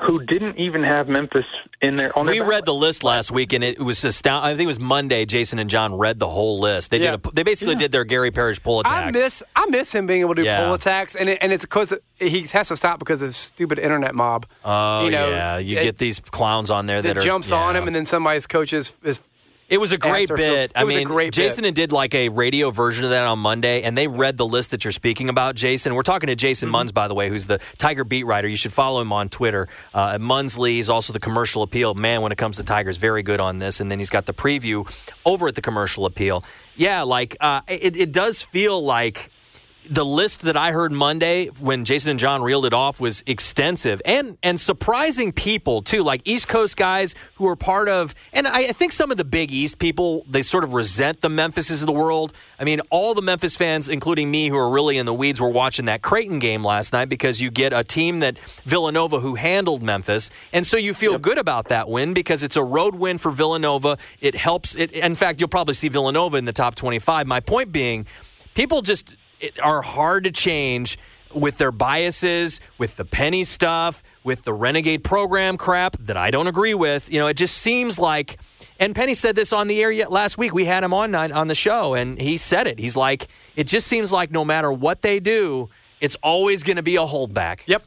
who 0.00 0.22
didn't 0.24 0.58
even 0.58 0.82
have 0.82 1.08
Memphis 1.08 1.44
in 1.80 1.96
there. 1.96 2.16
On 2.18 2.26
we 2.26 2.38
their 2.38 2.44
read 2.48 2.64
the 2.64 2.74
list 2.74 3.04
last 3.04 3.30
week, 3.30 3.52
and 3.52 3.62
it 3.62 3.78
was 3.80 4.04
astounding. 4.04 4.44
I 4.50 4.52
think 4.56 4.64
it 4.64 4.66
was 4.66 4.80
Monday. 4.80 5.24
Jason 5.24 5.58
and 5.58 5.70
John 5.70 5.94
read 5.94 6.18
the 6.18 6.28
whole 6.28 6.58
list. 6.58 6.90
They 6.90 6.98
Yeah. 6.98 7.12
did. 7.16 7.26
A, 7.26 7.30
they 7.30 7.42
basically 7.44 7.74
Yeah. 7.74 7.78
did 7.78 7.92
their 7.92 8.04
Gary 8.04 8.30
Parrish 8.30 8.60
pull 8.62 8.80
attacks. 8.80 8.96
I 9.06 9.10
miss 9.12 9.42
I 9.54 9.66
miss 9.70 9.94
him 9.94 10.06
being 10.06 10.20
able 10.22 10.34
to 10.34 10.42
do 10.42 10.46
Yeah. 10.46 10.64
pull 10.64 10.74
attacks, 10.74 11.14
and 11.14 11.28
it, 11.28 11.38
and 11.40 11.52
it's 11.52 11.64
because 11.64 11.94
he 12.18 12.42
has 12.52 12.68
to 12.68 12.76
stop 12.76 12.98
because 12.98 13.22
of 13.22 13.28
the 13.28 13.32
stupid 13.34 13.78
internet 13.78 14.14
mob. 14.14 14.46
Oh 14.64 15.04
you 15.04 15.10
know, 15.12 15.28
yeah, 15.28 15.58
you 15.58 15.78
it- 15.78 15.84
get 15.84 15.98
these 15.98 16.18
clowns 16.20 16.70
on 16.70 16.86
there 16.86 17.00
that, 17.00 17.14
that 17.14 17.22
are 17.22 17.24
jumps 17.24 17.52
on 17.52 17.76
him, 17.76 17.86
and 17.86 17.94
then 17.94 18.04
somebody's 18.06 18.46
coach 18.46 18.72
is, 18.72 18.92
is 19.04 19.20
It 19.74 19.80
was 19.80 19.92
a 19.92 19.98
great 19.98 20.28
bit. 20.28 20.70
It 20.70 20.72
I 20.76 20.84
mean, 20.84 21.04
great. 21.04 21.32
Jason 21.32 21.64
and 21.64 21.74
did 21.74 21.90
like 21.90 22.14
a 22.14 22.28
radio 22.28 22.70
version 22.70 23.02
of 23.02 23.10
that 23.10 23.26
on 23.26 23.40
Monday, 23.40 23.82
and 23.82 23.98
they 23.98 24.06
read 24.06 24.36
the 24.36 24.46
list 24.46 24.70
that 24.70 24.84
you're 24.84 24.92
speaking 24.92 25.28
about, 25.28 25.56
Jason. 25.56 25.96
We're 25.96 26.02
talking 26.02 26.28
to 26.28 26.36
Jason 26.36 26.68
Mm-hmm. 26.68 26.72
Munz, 26.72 26.92
by 26.92 27.08
the 27.08 27.14
way, 27.14 27.28
who's 27.28 27.46
the 27.46 27.58
Tiger 27.76 28.04
beat 28.04 28.22
writer. 28.22 28.46
You 28.46 28.54
should 28.54 28.72
follow 28.72 29.00
him 29.00 29.12
on 29.12 29.28
Twitter. 29.28 29.66
Uh, 29.92 30.12
at 30.14 30.20
Munsley 30.20 30.78
is 30.78 30.88
also 30.88 31.12
the 31.12 31.18
commercial 31.18 31.62
appeal. 31.62 31.92
Man, 31.94 32.22
when 32.22 32.30
it 32.30 32.38
comes 32.38 32.58
to 32.58 32.62
Tigers, 32.62 32.98
very 32.98 33.24
good 33.24 33.40
on 33.40 33.58
this. 33.58 33.80
And 33.80 33.90
then 33.90 33.98
he's 33.98 34.10
got 34.10 34.26
the 34.26 34.32
preview 34.32 34.86
over 35.26 35.48
at 35.48 35.56
the 35.56 35.60
commercial 35.60 36.06
appeal. 36.06 36.44
Yeah, 36.76 37.02
like 37.02 37.36
uh, 37.40 37.62
it, 37.66 37.96
it 37.96 38.12
does 38.12 38.42
feel 38.42 38.80
like 38.80 39.32
the 39.88 40.04
list 40.04 40.40
that 40.42 40.56
I 40.56 40.72
heard 40.72 40.92
Monday 40.92 41.46
when 41.60 41.84
Jason 41.84 42.10
and 42.10 42.18
John 42.18 42.42
reeled 42.42 42.64
it 42.64 42.72
off 42.72 43.00
was 43.00 43.22
extensive 43.26 44.00
and 44.04 44.38
and 44.42 44.58
surprising 44.58 45.32
people 45.32 45.82
too, 45.82 46.02
like 46.02 46.22
East 46.24 46.48
Coast 46.48 46.76
guys 46.76 47.14
who 47.34 47.46
are 47.48 47.56
part 47.56 47.88
of. 47.88 48.14
And 48.32 48.46
I, 48.46 48.60
I 48.60 48.72
think 48.72 48.92
some 48.92 49.10
of 49.10 49.16
the 49.16 49.24
Big 49.24 49.52
East 49.52 49.78
people 49.78 50.24
they 50.28 50.42
sort 50.42 50.64
of 50.64 50.72
resent 50.72 51.20
the 51.20 51.28
Memphises 51.28 51.82
of 51.82 51.86
the 51.86 51.92
world. 51.92 52.32
I 52.58 52.64
mean, 52.64 52.80
all 52.90 53.14
the 53.14 53.22
Memphis 53.22 53.56
fans, 53.56 53.88
including 53.88 54.30
me, 54.30 54.48
who 54.48 54.56
are 54.56 54.70
really 54.70 54.96
in 54.96 55.06
the 55.06 55.14
weeds, 55.14 55.40
were 55.40 55.48
watching 55.48 55.84
that 55.84 56.02
Creighton 56.02 56.38
game 56.38 56.64
last 56.64 56.92
night 56.92 57.08
because 57.08 57.40
you 57.40 57.50
get 57.50 57.72
a 57.72 57.84
team 57.84 58.20
that 58.20 58.38
Villanova 58.64 59.20
who 59.20 59.34
handled 59.34 59.82
Memphis, 59.82 60.30
and 60.52 60.66
so 60.66 60.76
you 60.76 60.94
feel 60.94 61.18
good 61.18 61.38
about 61.38 61.68
that 61.68 61.88
win 61.88 62.14
because 62.14 62.42
it's 62.42 62.56
a 62.56 62.64
road 62.64 62.94
win 62.94 63.18
for 63.18 63.30
Villanova. 63.30 63.98
It 64.20 64.34
helps. 64.34 64.74
It 64.76 64.92
in 64.92 65.14
fact, 65.14 65.40
you'll 65.40 65.48
probably 65.48 65.74
see 65.74 65.88
Villanova 65.88 66.36
in 66.36 66.44
the 66.46 66.52
top 66.52 66.74
twenty-five. 66.74 67.26
My 67.26 67.40
point 67.40 67.70
being 67.70 68.06
people 68.54 68.80
just 68.80 69.16
it, 69.40 69.60
are 69.60 69.82
hard 69.82 70.24
to 70.24 70.30
change 70.30 70.98
with 71.32 71.58
their 71.58 71.72
biases, 71.72 72.60
with 72.78 72.96
the 72.96 73.04
penny 73.04 73.44
stuff, 73.44 74.02
with 74.22 74.42
the 74.44 74.52
renegade 74.52 75.04
program 75.04 75.56
crap 75.56 75.96
that 75.98 76.16
I 76.16 76.30
don't 76.30 76.46
agree 76.46 76.74
with. 76.74 77.10
You 77.10 77.18
know, 77.18 77.26
it 77.26 77.36
just 77.36 77.58
seems 77.58 77.98
like. 77.98 78.38
And 78.80 78.94
Penny 78.94 79.14
said 79.14 79.36
this 79.36 79.52
on 79.52 79.68
the 79.68 79.80
air 79.80 79.92
yet 79.92 80.10
last 80.10 80.36
week. 80.36 80.52
We 80.52 80.64
had 80.64 80.82
him 80.82 80.92
on 80.92 81.14
on 81.14 81.46
the 81.46 81.54
show, 81.54 81.94
and 81.94 82.20
he 82.20 82.36
said 82.36 82.66
it. 82.66 82.78
He's 82.78 82.96
like, 82.96 83.28
it 83.54 83.64
just 83.64 83.86
seems 83.86 84.12
like 84.12 84.32
no 84.32 84.44
matter 84.44 84.72
what 84.72 85.02
they 85.02 85.20
do, 85.20 85.68
it's 86.00 86.16
always 86.22 86.62
going 86.62 86.76
to 86.76 86.82
be 86.82 86.96
a 86.96 87.06
holdback. 87.06 87.60
Yep. 87.66 87.84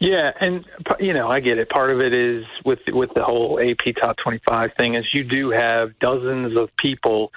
Yeah, 0.00 0.32
and 0.40 0.64
you 0.98 1.12
know, 1.12 1.30
I 1.30 1.40
get 1.40 1.58
it. 1.58 1.68
Part 1.68 1.90
of 1.90 2.00
it 2.00 2.14
is 2.14 2.44
with 2.64 2.78
with 2.88 3.10
the 3.14 3.22
whole 3.22 3.60
AP 3.60 3.94
Top 4.00 4.16
25 4.16 4.70
thing 4.76 4.94
is 4.94 5.04
you 5.12 5.24
do 5.24 5.50
have 5.50 5.98
dozens 5.98 6.56
of 6.56 6.74
people 6.76 7.32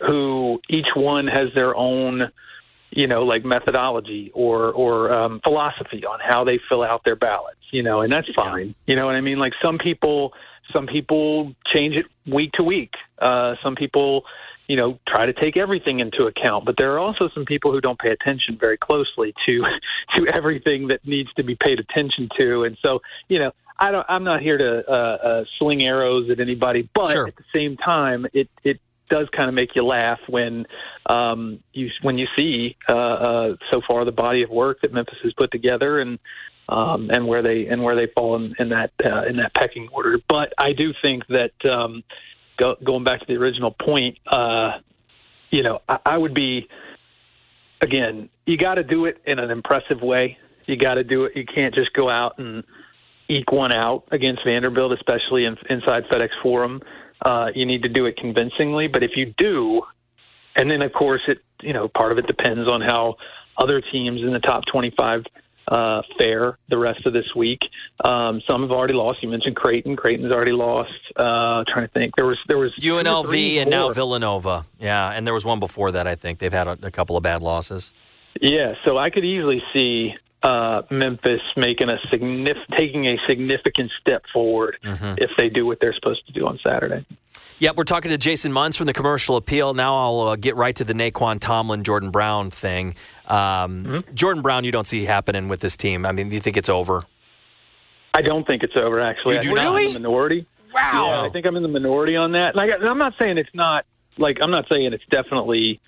who 0.00 0.60
each 0.70 0.86
one 0.94 1.26
has 1.26 1.48
their 1.54 1.76
own, 1.76 2.30
you 2.96 3.06
know, 3.06 3.22
like 3.24 3.44
methodology 3.44 4.32
or 4.34 4.72
or 4.72 5.12
um, 5.12 5.40
philosophy 5.44 6.04
on 6.04 6.18
how 6.20 6.44
they 6.44 6.58
fill 6.68 6.82
out 6.82 7.02
their 7.04 7.14
ballots. 7.14 7.60
You 7.70 7.82
know, 7.82 8.00
and 8.00 8.12
that's 8.12 8.28
fine. 8.34 8.74
You 8.86 8.96
know 8.96 9.06
what 9.06 9.14
I 9.14 9.20
mean? 9.20 9.38
Like 9.38 9.52
some 9.62 9.78
people, 9.78 10.32
some 10.72 10.86
people 10.86 11.54
change 11.72 11.94
it 11.94 12.06
week 12.26 12.52
to 12.52 12.62
week. 12.62 12.92
Uh, 13.20 13.54
some 13.62 13.76
people 13.76 14.24
you 14.68 14.76
know, 14.76 14.98
try 15.06 15.26
to 15.26 15.32
take 15.32 15.56
everything 15.56 16.00
into 16.00 16.24
account. 16.24 16.64
But 16.64 16.74
there 16.76 16.92
are 16.92 16.98
also 16.98 17.28
some 17.32 17.44
people 17.44 17.70
who 17.70 17.80
don't 17.80 18.00
pay 18.00 18.10
attention 18.10 18.58
very 18.58 18.76
closely 18.76 19.32
to 19.46 19.62
to 20.16 20.26
everything 20.36 20.88
that 20.88 21.06
needs 21.06 21.32
to 21.34 21.44
be 21.44 21.54
paid 21.54 21.78
attention 21.78 22.28
to. 22.38 22.64
And 22.64 22.76
so, 22.82 23.00
you 23.28 23.38
know, 23.38 23.52
I 23.78 23.90
don't. 23.90 24.06
I'm 24.08 24.24
not 24.24 24.40
here 24.40 24.58
to 24.58 24.90
uh, 24.90 24.92
uh, 24.92 25.44
sling 25.58 25.82
arrows 25.84 26.30
at 26.30 26.40
anybody, 26.40 26.88
but 26.94 27.10
Sure. 27.10 27.28
at 27.28 27.36
the 27.36 27.44
same 27.54 27.76
time, 27.76 28.26
it 28.32 28.48
it 28.64 28.80
does 29.10 29.28
kind 29.34 29.48
of 29.48 29.54
make 29.54 29.74
you 29.74 29.84
laugh 29.84 30.18
when 30.28 30.66
um, 31.06 31.60
you 31.72 31.88
when 32.02 32.18
you 32.18 32.26
see 32.36 32.76
uh, 32.90 32.94
uh, 32.94 33.56
so 33.72 33.80
far 33.88 34.04
the 34.04 34.12
body 34.12 34.42
of 34.42 34.50
work 34.50 34.80
that 34.82 34.92
Memphis 34.92 35.18
has 35.22 35.32
put 35.34 35.50
together 35.50 36.00
and. 36.00 36.18
Um, 36.68 37.10
and 37.14 37.28
where 37.28 37.42
they 37.42 37.68
and 37.68 37.80
where 37.80 37.94
they 37.94 38.12
fall 38.18 38.34
in, 38.34 38.52
in 38.58 38.70
that 38.70 38.90
uh, 39.04 39.22
in 39.22 39.36
that 39.36 39.54
pecking 39.54 39.86
order, 39.92 40.18
but 40.28 40.52
I 40.60 40.72
do 40.72 40.92
think 41.00 41.22
that 41.28 41.52
um, 41.64 42.02
go, 42.56 42.74
going 42.84 43.04
back 43.04 43.20
to 43.20 43.26
the 43.28 43.34
original 43.34 43.70
point, 43.70 44.18
uh, 44.26 44.78
you 45.50 45.62
know, 45.62 45.80
I, 45.88 45.98
I 46.04 46.18
would 46.18 46.34
be 46.34 46.66
again. 47.80 48.28
You 48.46 48.56
got 48.56 48.74
to 48.74 48.82
do 48.82 49.04
it 49.04 49.18
in 49.24 49.38
an 49.38 49.50
impressive 49.50 50.02
way. 50.02 50.38
You 50.66 50.76
got 50.76 50.94
to 50.94 51.04
do 51.04 51.24
it. 51.24 51.36
You 51.36 51.44
can't 51.44 51.74
just 51.74 51.92
go 51.92 52.10
out 52.10 52.38
and 52.38 52.64
eke 53.28 53.50
one 53.52 53.74
out 53.74 54.04
against 54.10 54.44
Vanderbilt, 54.44 54.92
especially 54.92 55.44
in, 55.44 55.56
inside 55.70 56.04
FedEx 56.12 56.30
Forum. 56.42 56.80
Uh, 57.24 57.46
you 57.54 57.66
need 57.66 57.82
to 57.82 57.88
do 57.88 58.06
it 58.06 58.16
convincingly. 58.16 58.88
But 58.88 59.02
if 59.02 59.12
you 59.16 59.34
do, 59.38 59.82
and 60.56 60.70
then 60.70 60.82
of 60.82 60.92
course 60.92 61.22
it, 61.28 61.38
you 61.62 61.72
know, 61.72 61.88
part 61.88 62.12
of 62.12 62.18
it 62.18 62.26
depends 62.26 62.68
on 62.68 62.80
how 62.80 63.16
other 63.58 63.80
teams 63.80 64.20
in 64.22 64.32
the 64.32 64.38
top 64.38 64.64
twenty-five 64.70 65.24
uh, 65.68 66.02
fare 66.18 66.58
the 66.68 66.78
rest 66.78 67.06
of 67.06 67.12
this 67.12 67.34
week. 67.34 67.60
Um, 68.04 68.40
some 68.48 68.62
have 68.62 68.70
already 68.70 68.94
lost. 68.94 69.16
You 69.22 69.28
mentioned 69.28 69.56
Creighton. 69.56 69.96
Creighton's 69.96 70.32
already 70.32 70.52
lost. 70.52 70.92
Uh, 71.16 71.64
trying 71.66 71.86
to 71.86 71.92
think. 71.92 72.14
There 72.16 72.26
was 72.26 72.38
there 72.48 72.58
was 72.58 72.72
UNLV 72.74 73.26
three 73.26 73.58
and 73.58 73.70
now. 73.70 73.90
Villanova. 73.92 74.64
Yeah, 74.78 75.10
and 75.10 75.26
there 75.26 75.34
was 75.34 75.44
one 75.44 75.58
before 75.58 75.92
that. 75.92 76.06
I 76.06 76.14
think 76.14 76.38
they've 76.38 76.52
had 76.52 76.68
a, 76.68 76.78
a 76.82 76.90
couple 76.90 77.16
of 77.16 77.22
bad 77.22 77.42
losses. 77.42 77.92
Yeah, 78.40 78.74
so 78.84 78.98
I 78.98 79.10
could 79.10 79.24
easily 79.24 79.62
see 79.72 80.14
uh, 80.46 80.82
Memphis 80.90 81.40
making 81.56 81.88
a 81.88 81.96
signif- 82.12 82.76
taking 82.78 83.06
a 83.06 83.16
significant 83.28 83.90
step 84.00 84.22
forward 84.32 84.76
if 84.82 85.30
they 85.36 85.48
do 85.48 85.66
what 85.66 85.78
they're 85.80 85.94
supposed 85.94 86.24
to 86.26 86.32
do 86.32 86.46
on 86.46 86.58
Saturday. 86.62 87.04
Yep, 87.58 87.76
we're 87.76 87.84
talking 87.84 88.10
to 88.10 88.18
Jason 88.18 88.52
Munz 88.52 88.76
from 88.76 88.86
the 88.86 88.92
Commercial 88.92 89.36
Appeal. 89.36 89.72
Now 89.74 89.96
I'll 89.96 90.20
uh, 90.20 90.36
get 90.36 90.56
right 90.56 90.76
to 90.76 90.84
the 90.84 90.92
Nae'Qwan 90.92 91.40
Tomlin, 91.40 91.84
Jordan 91.84 92.10
Brown 92.10 92.50
thing. 92.50 92.94
Um, 93.26 94.04
Jordan 94.14 94.42
Brown, 94.42 94.64
you 94.64 94.72
don't 94.72 94.86
see 94.86 95.04
happening 95.06 95.48
with 95.48 95.60
this 95.60 95.76
team. 95.76 96.04
I 96.06 96.12
mean, 96.12 96.28
do 96.28 96.34
you 96.36 96.40
think 96.40 96.56
it's 96.58 96.68
over? 96.68 97.04
I 98.14 98.22
don't 98.22 98.46
think 98.46 98.62
it's 98.62 98.76
over. 98.76 99.00
Actually, 99.00 99.34
You 99.34 99.38
I 99.38 99.40
do 99.40 99.48
think 99.54 99.58
I'm 99.60 99.72
not? 99.72 99.82
in 99.86 99.92
the 99.94 100.00
minority. 100.00 100.46
Wow. 100.74 101.06
Yeah, 101.08 101.22
I 101.22 101.28
think 101.30 101.46
I'm 101.46 101.56
in 101.56 101.62
the 101.62 101.68
minority 101.68 102.14
on 102.16 102.32
that. 102.32 102.54
Like, 102.54 102.70
I'm 102.80 102.98
not 102.98 103.14
saying 103.18 103.38
it's 103.38 103.54
not 103.54 103.86
like 104.18 104.38
I'm 104.42 104.50
not 104.50 104.66
saying 104.68 104.92
it's 104.92 105.04
definitely. 105.10 105.80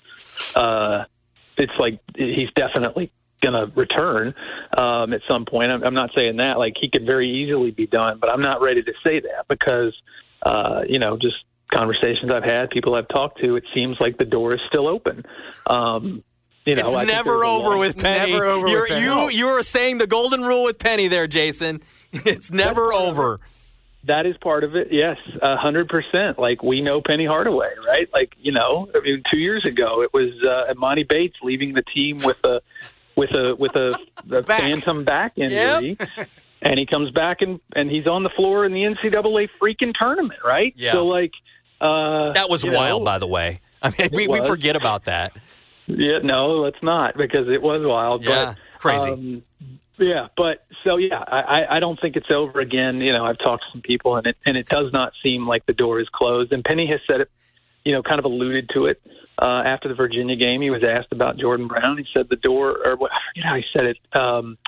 Uh, 0.55 1.05
it's 1.59 1.73
like 1.79 2.01
he's 2.17 2.49
definitely 2.55 3.11
going 3.41 3.55
to 3.55 3.73
return 3.75 4.35
um, 4.81 5.13
at 5.13 5.21
some 5.29 5.45
point. 5.45 5.71
I'm, 5.71 5.83
I'm 5.83 5.95
not 5.95 6.11
saying 6.15 6.37
that. 6.37 6.59
Like 6.59 6.75
he 6.81 6.91
could 6.91 7.07
very 7.07 7.31
easily 7.31 7.71
be 7.71 7.87
done, 7.87 8.19
but 8.21 8.31
I'm 8.31 8.43
not 8.43 8.61
ready 8.61 8.83
to 8.83 8.93
say 9.05 9.21
that 9.21 9.47
because 9.49 9.95
uh, 10.43 10.83
you 10.89 10.99
know 10.99 11.17
just 11.17 11.37
conversations 11.73 12.33
I've 12.33 12.45
had, 12.45 12.71
people 12.71 12.97
I've 12.97 13.09
talked 13.09 13.41
to, 13.43 13.57
it 13.57 13.65
seems 13.75 13.97
like 14.01 14.19
the 14.19 14.25
door 14.25 14.55
is 14.55 14.61
still 14.69 14.89
open. 14.89 15.25
Um, 15.67 16.25
you 16.65 16.75
know, 16.75 16.83
it's 16.83 16.97
I 16.97 17.05
never 17.05 17.45
over 17.45 17.79
with 17.79 17.97
Penny. 17.97 18.33
Never 18.33 18.45
over 18.45 18.69
you're, 18.69 18.87
Penny. 18.87 19.05
You 19.05 19.31
you 19.31 19.47
are 19.47 19.63
saying 19.63 19.99
the 19.99 20.07
golden 20.07 20.43
rule 20.43 20.65
with 20.65 20.79
Penny 20.79 21.09
there, 21.09 21.27
Jason. 21.27 21.83
It's 22.11 22.51
never 22.51 22.91
over. 22.95 23.39
That 24.05 24.25
is 24.25 24.35
part 24.39 24.65
of 24.65 24.75
it. 24.75 24.89
Yes, 24.91 25.19
a 25.43 25.59
hundred 25.59 25.89
percent. 25.89 26.39
Like 26.39 26.63
we 26.63 26.81
know 26.81 27.03
Penny 27.03 27.27
Hardaway, 27.27 27.69
right? 27.87 28.09
Like 28.15 28.33
you 28.41 28.51
know, 28.51 28.89
I 28.95 29.01
mean, 29.01 29.23
two 29.31 29.39
years 29.39 29.63
ago 29.67 30.01
it 30.01 30.15
was 30.15 30.31
uh, 30.43 30.73
Emoni 30.73 31.07
Bates 31.07 31.37
leaving 31.43 31.75
the 31.75 31.83
team 31.95 32.17
with 32.25 32.39
a 32.45 32.63
with 33.19 33.31
a 33.37 33.55
with 33.57 33.75
a, 33.77 33.95
a 34.31 34.43
Back. 34.43 34.61
phantom 34.61 35.05
back 35.05 35.33
injury, 35.37 35.99
and 36.63 36.79
he 36.79 36.87
comes 36.87 37.11
back 37.11 37.43
and 37.43 37.61
and 37.75 37.91
he's 37.91 38.07
on 38.07 38.23
the 38.23 38.31
floor 38.31 38.65
in 38.65 38.73
the 38.73 38.83
NCAA 38.83 39.49
freaking 39.61 39.93
tournament, 40.01 40.41
right? 40.45 40.73
Yeah. 40.77 40.93
So 40.93 41.07
like, 41.07 41.33
uh, 41.81 42.33
That 42.33 42.49
was 42.49 42.65
wild, 42.65 43.03
know, 43.03 43.05
by 43.05 43.19
the 43.19 43.27
way. 43.27 43.61
I 43.83 43.93
mean, 43.97 44.09
we, 44.13 44.27
we 44.29 44.45
forget 44.47 44.75
about 44.77 45.05
that. 45.05 45.33
Yeah, 45.87 46.19
no, 46.23 46.57
let's 46.59 46.83
not 46.83 47.17
because 47.17 47.49
it 47.49 47.63
was 47.63 47.83
wild. 47.85 48.25
Yeah, 48.25 48.55
but, 48.55 48.81
crazy. 48.81 49.09
Um, 49.11 49.43
yeah, 49.99 50.29
but 50.37 50.65
so 50.85 50.97
yeah, 50.97 51.25
I, 51.27 51.41
I- 51.63 51.77
I 51.77 51.81
don't 51.81 52.01
think 52.01 52.17
it's 52.17 52.31
over 52.31 52.61
again. 52.61 53.01
You 53.01 53.13
know, 53.13 53.25
I've 53.25 53.39
talked 53.39 53.65
to 53.65 53.71
some 53.73 53.83
people, 53.83 54.17
and 54.17 54.27
it 54.27 54.37
and 54.47 54.57
it 54.57 54.69
does 54.69 54.93
not 54.93 55.13
seem 55.23 55.47
like 55.47 55.67
the 55.67 55.73
door 55.73 55.99
is 56.01 56.09
closed. 56.09 56.53
And 56.53 56.63
Penny 56.65 56.87
has 56.89 57.01
said 57.07 57.21
it, 57.23 57.31
you 57.89 57.95
know, 57.95 58.03
kind 58.03 58.19
of 58.19 58.27
alluded 58.27 58.69
to 58.75 58.85
it 58.85 59.01
uh, 59.41 59.63
after 59.65 59.89
the 59.89 59.95
Virginia 59.95 60.37
game. 60.37 60.61
He 60.61 60.69
was 60.69 60.83
asked 60.85 61.11
about 61.11 61.39
Jordan 61.39 61.69
Brown. 61.69 61.97
He 61.97 62.05
said 62.13 62.27
the 62.29 62.37
door, 62.37 62.77
or 62.87 62.97
what, 62.97 63.11
I 63.13 63.17
forget 63.33 63.45
how 63.49 63.55
he 63.57 63.65
said 63.75 63.87
it. 63.87 63.99
Um, 64.15 64.59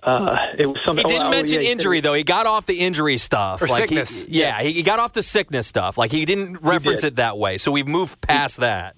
uh, 0.00 0.36
it 0.56 0.66
was 0.66 0.76
something. 0.86 1.04
He 1.04 1.12
didn't 1.12 1.26
oh, 1.26 1.30
mention 1.30 1.56
yeah, 1.56 1.62
he 1.66 1.72
injury 1.72 1.98
though. 2.00 2.14
He 2.14 2.22
got 2.22 2.46
off 2.46 2.66
the 2.66 2.78
injury 2.78 3.16
stuff 3.16 3.60
Or 3.60 3.66
Like, 3.66 3.90
he- 3.90 3.96
sickness. 3.96 4.28
yeah, 4.28 4.62
he, 4.62 4.72
he 4.74 4.82
got 4.84 5.00
off 5.00 5.12
the 5.12 5.24
sickness 5.24 5.66
stuff. 5.66 5.98
Like 5.98 6.12
he 6.12 6.24
didn't 6.24 6.58
reference 6.62 7.00
did. 7.00 7.14
it 7.14 7.16
that 7.16 7.36
way. 7.36 7.58
So 7.58 7.72
we've 7.72 7.88
moved 7.88 8.20
past 8.20 8.58
that. 8.58 8.94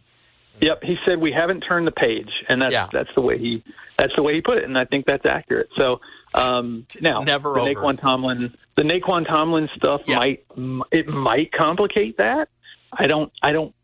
Yep, 0.60 0.82
he 0.82 0.96
said 1.06 1.18
we 1.18 1.32
haven't 1.32 1.62
turned 1.62 1.86
the 1.86 1.90
page, 1.92 2.28
and 2.50 2.60
that's 2.60 2.72
Yeah. 2.74 2.88
that's 2.92 3.08
the 3.14 3.22
way 3.22 3.38
he 3.38 3.64
that's 3.96 4.12
the 4.14 4.22
way 4.22 4.34
he 4.34 4.42
put 4.42 4.58
it, 4.58 4.64
and 4.64 4.76
I 4.76 4.84
think 4.84 5.06
that's 5.06 5.24
accurate. 5.24 5.70
So 5.78 6.00
um, 6.34 6.86
now 7.00 7.20
never 7.22 7.54
the 7.54 7.60
over. 7.60 7.74
Nae'Qwan 7.74 7.98
Tomlin 7.98 8.54
the 8.76 8.82
Nae'Qwan 8.82 9.26
Tomlin 9.26 9.70
stuff 9.76 10.02
Yeah. 10.06 10.16
might 10.16 10.44
it 10.92 11.08
might 11.08 11.50
complicate 11.52 12.18
that. 12.18 12.50
I 12.92 13.06
don't 13.06 13.32
I 13.42 13.52
don't 13.52 13.74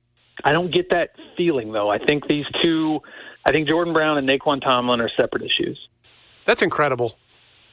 I 0.44 0.52
don't 0.52 0.72
get 0.75 0.90
that 0.90 1.10
feeling 1.36 1.72
though. 1.72 1.88
I 1.90 1.98
think 1.98 2.28
these 2.28 2.44
two, 2.62 3.00
I 3.48 3.52
think 3.52 3.68
Jordan 3.68 3.92
Brown 3.94 4.18
and 4.18 4.28
Nae'Qwan 4.28 4.60
Tomlin 4.62 5.00
are 5.00 5.10
separate 5.16 5.42
issues. 5.42 5.78
That's 6.44 6.62
incredible. 6.62 7.16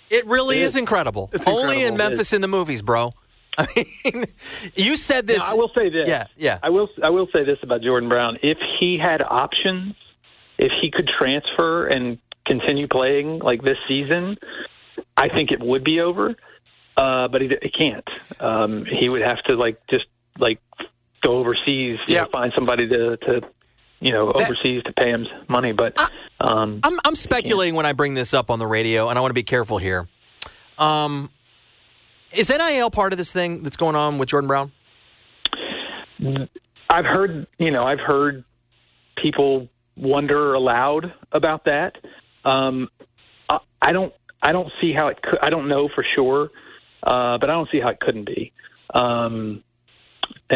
It 0.10 0.26
really 0.28 0.58
It 0.60 0.64
is 0.64 0.74
is. 0.74 0.78
incredible. 0.78 1.30
It's 1.34 1.48
Only 1.48 1.84
in. 1.84 1.98
Memphis 1.98 2.34
in 2.34 2.42
the 2.42 2.48
movies, 2.48 2.82
bro. 2.82 3.14
I 3.58 3.68
mean, 4.06 4.26
you 4.76 4.96
said 4.96 5.28
this. 5.28 5.40
Now, 5.40 5.52
I 5.52 5.54
will 5.54 5.72
say 5.78 5.90
this. 5.90 6.08
Yeah, 6.08 6.26
yeah. 6.38 6.58
I 6.64 6.70
will. 6.70 6.90
I 7.04 7.10
will 7.12 7.28
say 7.32 7.44
this 7.44 7.60
about 7.62 7.82
Jordan 7.84 8.10
Brown: 8.10 8.38
if 8.42 8.58
he 8.80 8.98
had 8.98 9.22
options, 9.22 9.94
if 10.58 10.72
he 10.82 10.90
could 10.90 11.08
transfer 11.08 11.86
and 11.88 12.18
continue 12.48 12.88
playing 12.88 13.40
like 13.40 13.62
this 13.62 13.78
season, 13.88 14.38
I 15.18 15.30
think 15.30 15.52
it 15.52 15.60
would 15.60 15.84
be 15.84 16.00
over. 16.00 16.36
Uh, 16.98 17.28
but 17.28 17.42
he, 17.42 17.52
he 17.62 17.70
can't. 17.70 18.08
Um, 18.40 18.86
he 18.86 19.08
would 19.10 19.22
have 19.22 19.42
to 19.44 19.56
like 19.56 19.80
just 19.88 20.06
like 20.40 20.60
go 21.24 21.38
overseas, 21.38 22.00
Yeah. 22.08 22.22
know, 22.22 22.28
find 22.32 22.52
somebody 22.56 22.88
to 22.88 23.18
to 23.18 23.42
you 24.00 24.12
know 24.14 24.32
overseas 24.34 24.84
to 24.84 24.94
pay 24.94 25.10
him 25.10 25.26
money. 25.48 25.72
But 25.72 25.98
um, 26.40 26.80
I'm, 26.84 27.00
I'm 27.06 27.16
speculating 27.16 27.76
when 27.76 27.86
I 27.86 27.94
bring 27.94 28.14
this 28.14 28.34
up 28.34 28.50
on 28.52 28.60
the 28.60 28.68
radio, 28.68 29.10
and 29.10 29.18
I 29.18 29.22
want 29.22 29.30
to 29.32 29.36
be 29.36 29.44
careful 29.44 29.78
here. 29.78 30.08
Um, 30.78 31.30
is 32.32 32.50
NIL 32.50 32.90
part 32.90 33.14
of 33.14 33.18
this 33.18 33.32
thing 33.32 33.64
that's 33.64 33.78
going 33.78 33.96
on 33.96 34.18
with 34.18 34.30
Jordan 34.30 34.48
Brown? 34.48 34.72
I've 36.90 37.06
heard, 37.06 37.48
you 37.58 37.72
know, 37.72 37.84
I've 37.86 38.00
heard 38.00 38.44
people 39.22 39.68
wonder 39.98 40.54
aloud 40.54 41.14
about 41.32 41.66
that. 41.66 41.98
Um, 42.46 42.90
I, 43.50 43.60
I 43.82 43.92
don't, 43.92 44.14
I 44.42 44.52
don't 44.52 44.72
see 44.82 44.94
how 44.94 45.08
it 45.08 45.22
could. 45.22 45.40
I 45.42 45.50
don't 45.50 45.68
know 45.68 45.90
for 45.94 46.04
sure, 46.16 46.50
uh, 47.04 47.38
but 47.38 47.50
I 47.50 47.54
don't 47.54 47.70
see 47.72 47.80
how 47.80 47.90
it 47.90 48.00
couldn't 48.00 48.26
be. 48.26 48.52
Um, 48.94 49.64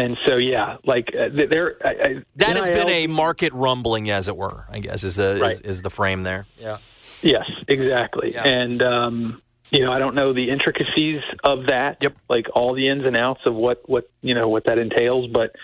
and 0.00 0.16
so, 0.26 0.36
yeah, 0.36 0.76
like 0.84 1.08
uh, 1.14 1.28
there, 1.50 1.76
I, 1.84 1.88
I, 1.88 2.22
That 2.36 2.56
has 2.56 2.68
been 2.68 2.88
a 2.88 3.06
market 3.06 3.52
rumbling, 3.52 4.10
as 4.10 4.28
it 4.28 4.36
were. 4.36 4.66
I 4.70 4.78
guess 4.78 5.02
is 5.04 5.16
the 5.16 5.44
is, 5.44 5.60
is 5.60 5.82
the 5.82 5.90
frame 5.90 6.22
there. 6.22 6.46
Yeah. 6.58 6.78
Yes, 7.22 7.46
exactly. 7.66 8.32
Yeah. 8.32 8.46
And 8.46 8.82
um, 8.82 9.42
you 9.70 9.84
know, 9.84 9.92
I 9.92 9.98
don't 9.98 10.14
know 10.14 10.32
the 10.32 10.50
intricacies 10.50 11.20
of 11.44 11.66
that, 11.66 11.98
Yep. 12.00 12.16
like 12.28 12.46
all 12.54 12.74
the 12.74 12.88
ins 12.88 13.04
and 13.04 13.16
outs 13.16 13.40
of 13.44 13.54
what 13.54 13.88
what 13.88 14.08
you 14.22 14.34
know 14.34 14.48
what 14.48 14.64
that 14.66 14.78
entails. 14.78 15.30
But 15.32 15.54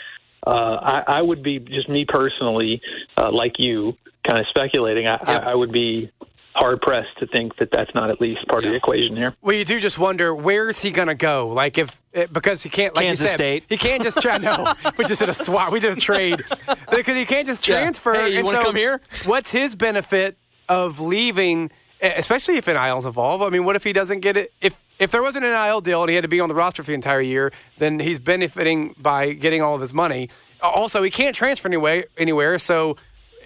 uh, 0.47 0.51
I, 0.83 1.19
I 1.19 1.23
would 1.23 1.43
be 1.43 1.59
just 1.59 1.89
me 1.89 2.05
personally, 2.07 2.83
uh, 3.21 3.31
like 3.31 3.55
you, 3.59 3.97
kind 4.29 4.41
of 4.41 4.47
speculating. 4.49 5.07
I, 5.07 5.13
Yep. 5.13 5.29
I, 5.29 5.53
I 5.53 5.55
would 5.55 5.73
be 5.73 6.11
hard 6.55 6.81
pressed 6.81 7.17
to 7.19 7.27
think 7.27 7.57
that 7.57 7.71
that's 7.73 7.95
not 7.95 8.11
at 8.11 8.21
least 8.21 8.47
part 8.49 8.65
of 8.65 8.71
the 8.71 8.77
equation 8.77 9.17
here. 9.17 9.35
Well, 9.43 9.57
you 9.57 9.65
do 9.65 9.81
just 9.81 9.99
wonder 9.99 10.35
where 10.35 10.69
is 10.69 10.81
he 10.83 10.91
going 10.91 11.09
to 11.09 11.15
go? 11.15 11.49
Like 11.49 11.79
if 11.79 12.01
eh, 12.15 12.27
because 12.31 12.63
he 12.63 12.69
can't, 12.71 12.95
like 12.95 13.07
Kansas 13.07 13.25
you 13.25 13.29
said, 13.29 13.35
State. 13.35 13.65
he 13.69 13.77
can't 13.77 14.03
just 14.03 14.21
try. 14.23 14.39
No, 14.39 14.73
we 14.99 15.05
just 15.05 15.21
did 15.21 15.29
a 15.29 15.35
swap. 15.35 15.73
We 15.73 15.81
did 15.81 15.97
a 15.97 16.01
trade 16.01 16.43
because 16.91 17.15
he 17.17 17.25
can't 17.25 17.47
just 17.47 17.67
Yeah. 17.67 17.81
transfer. 17.81 18.15
Hey, 18.15 18.37
you 18.37 18.45
wanna 18.45 18.59
so 18.59 18.65
come 18.65 18.77
here? 18.77 19.01
What's 19.25 19.51
his 19.51 19.75
benefit 19.75 20.37
of 20.69 21.01
leaving? 21.01 21.71
Especially 22.01 22.57
if 22.59 22.67
NILs 22.67 23.07
evolve. 23.07 23.41
I 23.41 23.49
mean, 23.49 23.65
what 23.65 23.77
if 23.77 23.85
he 23.85 23.93
doesn't 23.95 24.21
get 24.21 24.37
it? 24.37 24.53
If 24.61 24.83
if 24.99 25.11
there 25.11 25.23
was 25.23 25.37
an 25.37 25.43
NIL 25.43 25.81
deal 25.81 26.03
and 26.03 26.11
he 26.11 26.15
had 26.15 26.23
to 26.23 26.29
be 26.29 26.39
on 26.39 26.49
the 26.49 26.55
roster 26.55 26.83
for 26.83 26.89
the 26.89 26.95
entire 26.95 27.21
year, 27.21 27.51
then 27.79 27.99
he's 27.99 28.19
benefiting 28.21 28.95
by 28.99 29.33
getting 29.33 29.63
all 29.63 29.75
of 29.75 29.81
his 29.81 29.95
money. 29.95 30.29
Also, 30.61 31.03
he 31.03 31.11
can't 31.11 31.35
transfer 31.35 31.67
anyway 31.69 32.05
anywhere. 32.19 32.59
So, 32.59 32.97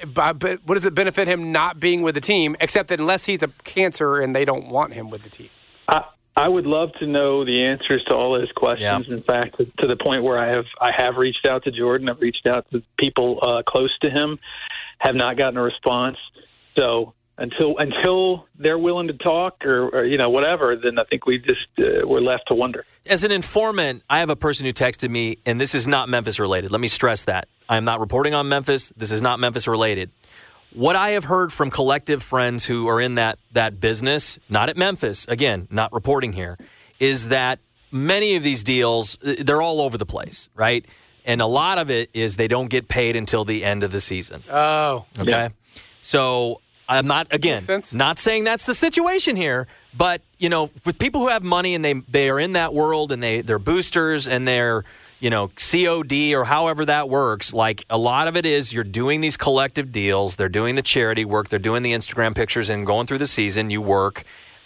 by, 0.06 0.32
but 0.32 0.60
what 0.64 0.74
does 0.74 0.86
it 0.86 0.94
benefit 0.94 1.28
him 1.28 1.52
not 1.52 1.80
being 1.80 2.02
with 2.02 2.14
the 2.14 2.20
team? 2.20 2.56
Except 2.60 2.88
that 2.88 3.00
unless 3.00 3.26
he's 3.26 3.42
a 3.42 3.48
cancer 3.64 4.16
and 4.20 4.34
they 4.34 4.44
don't 4.44 4.68
want 4.68 4.94
him 4.94 5.10
with 5.10 5.22
the 5.22 5.30
team. 5.30 5.50
I, 5.88 6.04
I 6.36 6.48
would 6.48 6.66
love 6.66 6.90
to 7.00 7.06
know 7.06 7.42
the 7.44 7.64
answers 7.64 8.04
to 8.04 8.14
all 8.14 8.38
those 8.38 8.52
questions. 8.54 9.06
Yeah. 9.08 9.14
In 9.14 9.22
fact, 9.22 9.58
to, 9.58 9.64
to 9.64 9.88
the 9.88 9.96
point 9.96 10.22
where 10.22 10.38
I 10.38 10.48
have 10.48 10.66
I 10.80 10.90
have 10.96 11.16
reached 11.16 11.46
out 11.48 11.64
to 11.64 11.70
Jordan. 11.70 12.08
I've 12.08 12.20
reached 12.20 12.46
out 12.46 12.66
to 12.70 12.82
people 12.98 13.40
uh, 13.42 13.62
close 13.66 13.96
to 14.02 14.10
him, 14.10 14.38
have 15.00 15.16
not 15.16 15.36
gotten 15.36 15.56
a 15.56 15.62
response. 15.62 16.16
So 16.76 17.14
until 17.38 17.78
until 17.78 18.46
they're 18.58 18.78
willing 18.78 19.06
to 19.06 19.14
talk 19.14 19.64
or, 19.64 19.88
or 19.88 20.04
you 20.04 20.18
know 20.18 20.28
whatever, 20.28 20.76
then 20.76 20.98
I 20.98 21.04
think 21.04 21.24
we 21.24 21.38
just 21.38 21.68
uh, 21.78 22.06
we're 22.06 22.20
left 22.20 22.48
to 22.48 22.54
wonder. 22.54 22.84
As 23.06 23.24
an 23.24 23.30
informant, 23.32 24.02
I 24.10 24.18
have 24.18 24.28
a 24.28 24.36
person 24.36 24.66
who 24.66 24.72
texted 24.72 25.08
me, 25.08 25.38
and 25.46 25.60
this 25.60 25.74
is 25.74 25.86
not 25.86 26.08
Memphis 26.08 26.38
related. 26.38 26.70
Let 26.70 26.80
me 26.80 26.88
stress 26.88 27.24
that. 27.24 27.48
I 27.68 27.76
am 27.76 27.84
not 27.84 28.00
reporting 28.00 28.34
on 28.34 28.48
Memphis. 28.48 28.92
This 28.96 29.10
is 29.12 29.22
not 29.22 29.40
Memphis 29.40 29.66
related. 29.68 30.10
What 30.74 30.96
I 30.96 31.10
have 31.10 31.24
heard 31.24 31.52
from 31.52 31.70
collective 31.70 32.22
friends 32.22 32.66
who 32.66 32.88
are 32.88 33.00
in 33.00 33.14
that 33.14 33.38
that 33.52 33.80
business, 33.80 34.38
not 34.50 34.68
at 34.68 34.76
Memphis, 34.76 35.24
again, 35.28 35.68
not 35.70 35.92
reporting 35.92 36.32
here, 36.32 36.58
is 36.98 37.28
that 37.28 37.60
many 37.90 38.34
of 38.34 38.42
these 38.42 38.62
deals 38.64 39.16
uh, 39.24 39.36
they're 39.40 39.62
all 39.62 39.80
over 39.80 39.96
the 39.96 40.06
place, 40.06 40.50
right? 40.54 40.84
And 41.24 41.40
a 41.40 41.46
lot 41.46 41.78
of 41.78 41.90
it 41.90 42.10
is 42.14 42.36
they 42.36 42.48
don't 42.48 42.68
get 42.68 42.88
paid 42.88 43.14
until 43.14 43.44
the 43.44 43.62
end 43.64 43.84
of 43.84 43.92
the 43.92 44.00
season. 44.00 44.42
Oh, 44.50 45.04
Okay. 45.18 45.50
So 46.00 46.62
I'm 46.88 47.06
not 47.06 47.28
again 47.32 47.62
not 47.94 48.18
saying 48.18 48.44
that's 48.44 48.64
the 48.64 48.74
situation 48.74 49.36
here, 49.36 49.66
but 49.94 50.22
you 50.38 50.48
know, 50.48 50.70
with 50.86 50.98
people 50.98 51.20
who 51.20 51.28
have 51.28 51.42
money 51.42 51.74
and 51.74 51.84
they 51.84 51.94
they 52.08 52.30
are 52.30 52.40
in 52.40 52.54
that 52.54 52.72
world 52.74 53.12
and 53.12 53.22
they 53.22 53.42
they're 53.42 53.58
boosters 53.58 54.26
and 54.26 54.48
they're 54.48 54.84
you 55.20 55.28
know 55.28 55.48
COD 55.48 56.34
or 56.34 56.44
however 56.44 56.86
that 56.86 57.08
works. 57.10 57.52
Like 57.52 57.84
a 57.90 57.98
lot 57.98 58.26
of 58.26 58.36
it 58.36 58.46
is 58.46 58.72
you're 58.72 58.84
doing 58.84 59.20
these 59.20 59.36
collective 59.36 59.92
deals. 59.92 60.36
They're 60.36 60.48
doing 60.48 60.76
the 60.76 60.82
charity 60.82 61.24
work. 61.24 61.48
They're 61.48 61.58
doing 61.58 61.82
the 61.82 61.92
Instagram 61.92 62.34
pictures 62.34 62.70
and 62.70 62.86
going 62.86 63.06
through 63.06 63.18
the 63.18 63.26
season. 63.26 63.70
You 63.70 63.82
work. 63.82 64.24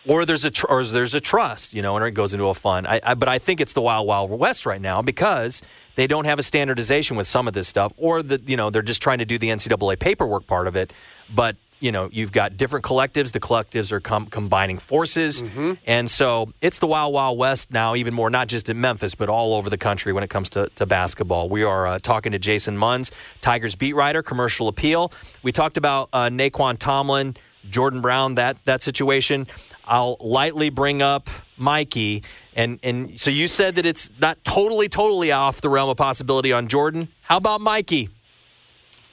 Or 0.08 0.24
there's 0.24 0.44
a 0.44 0.50
tr- 0.50 0.66
or 0.66 0.82
there's 0.82 1.14
a 1.14 1.20
trust, 1.20 1.74
you 1.74 1.80
know, 1.80 1.96
and 1.96 2.04
it 2.04 2.10
goes 2.10 2.34
into 2.34 2.48
a 2.48 2.54
fund. 2.54 2.88
I, 2.88 3.00
I, 3.04 3.14
but 3.14 3.28
I 3.28 3.38
think 3.38 3.60
it's 3.60 3.72
the 3.72 3.80
wild, 3.80 4.08
wild 4.08 4.30
west 4.30 4.66
right 4.66 4.80
now 4.80 5.00
because 5.00 5.62
they 5.94 6.08
don't 6.08 6.24
have 6.24 6.40
a 6.40 6.42
standardization 6.42 7.16
with 7.16 7.28
some 7.28 7.46
of 7.46 7.54
this 7.54 7.68
stuff, 7.68 7.92
or 7.96 8.20
the 8.20 8.40
you 8.44 8.56
know 8.56 8.68
they're 8.68 8.82
just 8.82 9.00
trying 9.00 9.18
to 9.18 9.24
do 9.24 9.38
the 9.38 9.46
NCAA 9.46 10.00
paperwork 10.00 10.48
part 10.48 10.66
of 10.66 10.74
it. 10.74 10.92
But 11.32 11.54
you 11.82 11.90
know 11.90 12.08
you've 12.12 12.32
got 12.32 12.56
different 12.56 12.84
collectives. 12.84 13.32
The 13.32 13.40
collectives 13.40 13.90
are 13.90 14.00
com- 14.00 14.26
combining 14.26 14.78
forces, 14.78 15.42
and 15.86 16.10
so 16.10 16.52
it's 16.60 16.78
the 16.78 16.86
wild, 16.86 17.12
wild 17.12 17.36
west 17.36 17.72
now. 17.72 17.96
Even 17.96 18.14
more, 18.14 18.30
not 18.30 18.46
just 18.46 18.68
in 18.68 18.80
Memphis, 18.80 19.14
but 19.14 19.28
all 19.28 19.54
over 19.54 19.68
the 19.68 19.76
country 19.76 20.12
when 20.12 20.22
it 20.22 20.30
comes 20.30 20.48
to, 20.50 20.68
to 20.76 20.86
basketball. 20.86 21.48
We 21.48 21.64
are 21.64 21.86
uh, 21.86 21.98
talking 21.98 22.32
to 22.32 22.38
Jason 22.38 22.78
Munz, 22.78 23.10
Tigers 23.40 23.74
beat 23.74 23.94
writer, 23.94 24.22
commercial 24.22 24.68
appeal. 24.68 25.12
We 25.42 25.50
talked 25.50 25.76
about 25.76 26.08
uh, 26.12 26.28
Nae'Qwan 26.28 26.78
Tomlin. 26.78 27.36
Jordan 27.70 28.00
Brown, 28.00 28.34
that 28.36 28.64
that 28.64 28.82
situation. 28.82 29.46
I'll 29.84 30.16
lightly 30.20 30.68
bring 30.68 31.00
up 31.00 31.28
Mikey, 31.56 32.24
and 32.54 32.80
and 32.82 33.20
so 33.20 33.30
you 33.30 33.46
said 33.46 33.76
that 33.76 33.86
it's 33.86 34.10
not 34.20 34.42
totally 34.44 34.88
totally 34.88 35.30
off 35.30 35.60
the 35.60 35.68
realm 35.68 35.88
of 35.88 35.96
possibility 35.96 36.52
on 36.52 36.66
Jordan. 36.66 37.08
How 37.22 37.36
about 37.36 37.60
Mikey? 37.60 38.08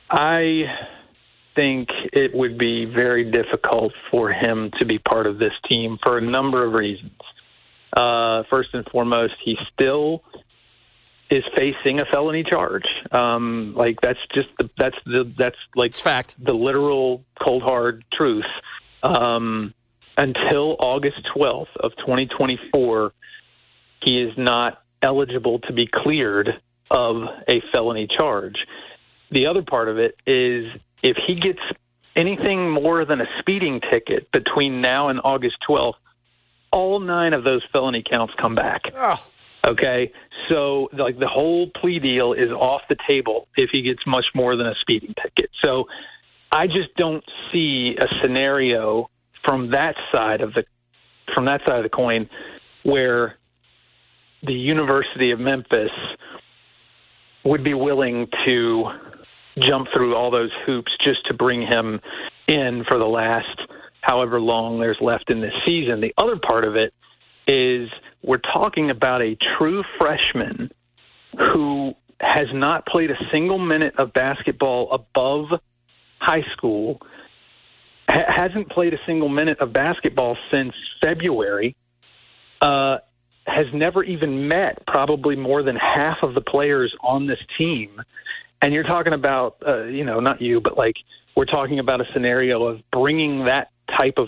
I 0.10 0.64
think 1.60 1.90
it 2.14 2.32
would 2.34 2.58
be 2.58 2.86
very 2.86 3.30
difficult 3.30 3.92
for 4.10 4.32
him 4.32 4.72
to 4.80 4.86
be 4.86 4.98
part 4.98 5.28
of 5.28 5.40
this 5.40 5.52
team 5.70 5.98
for 6.06 6.18
a 6.18 6.22
number 6.22 6.66
of 6.66 6.72
reasons. 6.72 7.20
Uh, 7.96 8.44
first 8.50 8.70
and 8.74 8.86
foremost, 8.90 9.34
he 9.44 9.58
still 9.74 10.24
is 11.30 11.44
facing 11.58 12.02
a 12.02 12.06
felony 12.14 12.46
charge. 12.50 12.86
Um, 13.12 13.74
like 13.76 14.00
that's 14.02 14.20
just 14.34 14.48
the, 14.58 14.70
that's 14.78 14.96
the 15.06 15.32
that's 15.38 15.58
like 15.76 15.90
It's 15.90 16.02
fact. 16.02 16.36
the 16.44 16.54
literal 16.54 17.26
cold 17.46 17.64
hard 17.64 18.06
truth. 18.14 18.46
Um, 19.04 19.74
until 20.18 20.78
August 20.80 21.18
12th 21.36 21.76
of 21.82 21.92
2024, 21.98 23.14
he 24.06 24.22
is 24.22 24.32
not 24.38 24.82
eligible 25.02 25.60
to 25.60 25.74
be 25.74 25.88
cleared 25.92 26.50
of 26.92 27.16
a 27.50 27.62
felony 27.74 28.08
charge. 28.18 28.56
The 29.32 29.48
other 29.48 29.62
part 29.62 29.90
of 29.90 29.98
it 29.98 30.16
is 30.26 30.66
if 31.04 31.18
he 31.28 31.36
gets 31.36 31.60
anything 32.16 32.70
more 32.70 33.06
than 33.06 33.22
a 33.22 33.26
speeding 33.40 33.82
ticket 33.90 34.32
between 34.32 34.82
now 34.82 35.10
and 35.10 35.20
August 35.24 35.58
12th, 35.68 35.94
all 36.72 37.00
nine 37.00 37.34
of 37.34 37.44
those 37.44 37.62
felony 37.72 38.04
counts 38.08 38.34
come 38.40 38.56
back. 38.56 38.82
oh, 38.96 39.24
Okay, 39.68 40.12
so 40.48 40.90
like 40.94 41.20
the 41.20 41.28
whole 41.28 41.70
plea 41.70 42.00
deal 42.00 42.34
is 42.34 42.50
off 42.50 42.82
the 42.88 42.96
table 43.08 43.48
if 43.58 43.70
he 43.72 43.82
gets 43.82 44.00
much 44.08 44.26
more 44.34 44.56
than 44.56 44.66
a 44.66 44.74
speeding 44.80 45.14
ticket. 45.22 45.50
So 45.62 45.86
I 46.54 46.68
just 46.68 46.96
don't 46.96 47.24
see 47.52 47.96
a 48.00 48.06
scenario 48.22 49.10
from 49.46 49.72
that 49.72 49.96
side 50.12 50.42
of 50.42 50.54
the 50.54 50.64
from 51.36 51.46
that 51.46 51.62
side 51.68 51.78
of 51.78 51.84
the 51.84 51.90
coin 51.90 52.30
where 52.84 53.36
the 54.44 54.54
University 54.54 55.32
of 55.32 55.40
Memphis 55.40 55.92
would 57.44 57.64
be 57.64 57.74
willing 57.74 58.28
to 58.46 58.86
jump 59.62 59.88
through 59.94 60.16
all 60.16 60.32
those 60.32 60.52
hoops 60.66 60.92
just 61.04 61.26
to 61.28 61.34
bring 61.34 61.62
him 61.62 62.00
in 62.48 62.84
for 62.88 62.98
the 62.98 63.06
last 63.06 63.62
however 64.02 64.40
long 64.40 64.80
there's 64.80 64.98
left 65.02 65.30
in 65.30 65.42
this 65.42 65.54
season. 65.66 66.02
The 66.02 66.14
other 66.18 66.38
part 66.38 66.64
of 66.64 66.76
it 66.76 66.94
is 67.48 67.90
we're 68.24 68.38
talking 68.38 68.90
about 68.90 69.22
a 69.22 69.36
true 69.58 69.84
freshman 70.00 70.72
who 71.38 71.94
has 72.20 72.48
not 72.54 72.86
played 72.86 73.12
a 73.12 73.18
single 73.32 73.60
minute 73.60 73.94
of 73.98 74.14
basketball 74.14 74.92
above 74.92 75.60
high 76.20 76.44
school, 76.54 77.00
ha- 78.10 78.36
hasn't 78.38 78.70
played 78.70 78.94
a 78.94 79.00
single 79.06 79.30
minute 79.30 79.60
of 79.60 79.72
basketball 79.72 80.38
since 80.52 80.74
February, 81.04 81.76
uh, 82.62 82.98
has 83.48 83.68
never 83.74 84.04
even 84.04 84.48
met 84.48 84.86
probably 84.86 85.36
more 85.36 85.64
than 85.64 85.76
half 85.76 86.18
of 86.24 86.36
the 86.36 86.42
players 86.42 86.94
on 87.02 87.26
this 87.26 87.40
team. 87.58 88.02
And 88.62 88.74
you're 88.74 88.84
talking 88.84 89.14
about, 89.14 89.58
uh, 89.66 89.84
you 89.86 90.04
know, 90.04 90.20
not 90.20 90.42
you, 90.42 90.60
but 90.62 90.78
like 90.78 90.96
we're 91.36 91.46
talking 91.46 91.80
about 91.80 92.02
a 92.02 92.06
scenario 92.14 92.64
of 92.66 92.82
bringing 92.92 93.46
that 93.46 93.70
type 94.00 94.16
of 94.18 94.28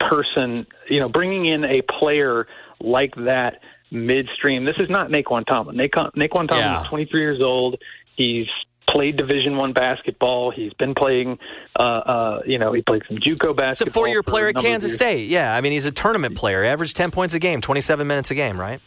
person, 0.00 0.66
you 0.90 1.00
know, 1.00 1.08
bringing 1.08 1.46
in 1.46 1.64
a 1.64 1.82
player 2.00 2.46
like 2.80 3.14
that 3.16 3.60
midstream. 3.90 4.64
This 4.64 4.76
is 4.78 4.90
not 4.90 5.10
Nae'Qwan 5.10 5.46
Tomlin. 5.46 5.76
Nae'Qwan, 5.76 6.10
Nae'Qwan 6.16 6.48
Tomlin 6.48 6.58
Yeah. 6.58 6.82
is 6.82 6.88
23 6.88 7.20
years 7.20 7.40
old. 7.40 7.76
He's 8.16 8.46
played 8.90 9.16
Division 9.16 9.56
One 9.56 9.72
basketball. 9.72 10.50
He's 10.50 10.72
been 10.74 10.94
playing, 10.94 11.38
uh, 11.78 11.82
uh, 11.82 12.40
you 12.46 12.58
know, 12.58 12.72
he 12.72 12.82
played 12.82 13.02
some 13.08 13.18
JUCO 13.18 13.56
basketball. 13.56 13.70
It's 13.70 13.80
a 13.82 13.90
four-year 13.90 14.22
player 14.22 14.48
at 14.48 14.56
Kansas. 14.56 14.94
State. 14.94 15.28
Yeah, 15.28 15.54
I 15.54 15.60
mean 15.60 15.72
he's 15.72 15.86
a 15.86 15.92
tournament 15.92 16.36
player. 16.36 16.64
Averaged 16.64 16.96
ten 16.96 17.10
points 17.10 17.34
a 17.34 17.38
game, 17.38 17.60
twenty-seven 17.60 18.06
minutes 18.06 18.30
a 18.30 18.34
game, 18.34 18.58
right? 18.60 18.80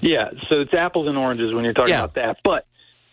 Yeah, 0.00 0.30
so 0.48 0.60
it's 0.60 0.74
apples 0.74 1.06
and 1.06 1.16
oranges 1.16 1.54
when 1.54 1.64
you're 1.64 1.72
talking 1.72 1.90
Yeah. 1.90 2.04
about 2.04 2.14
that. 2.16 2.36
But 2.44 2.66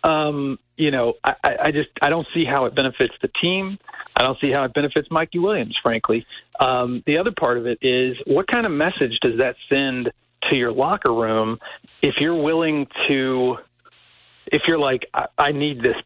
um, 0.04 0.58
you 0.76 0.90
know, 0.90 1.14
I, 1.24 1.34
I 1.44 1.56
I 1.64 1.70
just 1.72 1.88
I 2.02 2.10
don't 2.10 2.26
see 2.34 2.44
how 2.44 2.66
it 2.66 2.74
benefits 2.74 3.14
the 3.22 3.28
team. 3.40 3.78
I 4.16 4.24
don't 4.24 4.38
see 4.40 4.52
how 4.54 4.64
it 4.64 4.74
benefits 4.74 5.10
Mikey 5.10 5.38
Williams, 5.40 5.76
frankly. 5.82 6.26
Um, 6.60 7.02
the 7.06 7.18
other 7.18 7.32
part 7.32 7.58
of 7.58 7.66
it 7.66 7.78
is 7.82 8.16
what 8.26 8.46
kind 8.46 8.64
of 8.66 8.72
message 8.72 9.18
does 9.20 9.38
that 9.38 9.56
send 9.68 10.12
to 10.50 10.56
your 10.56 10.72
locker 10.72 11.12
room 11.12 11.58
if 12.02 12.16
you're 12.20 12.40
willing 12.40 12.86
to, 13.08 13.56
if 14.46 14.62
you're 14.68 14.78
like, 14.78 15.06
I, 15.14 15.26
I 15.38 15.52
need 15.52 15.82
this 15.82 15.96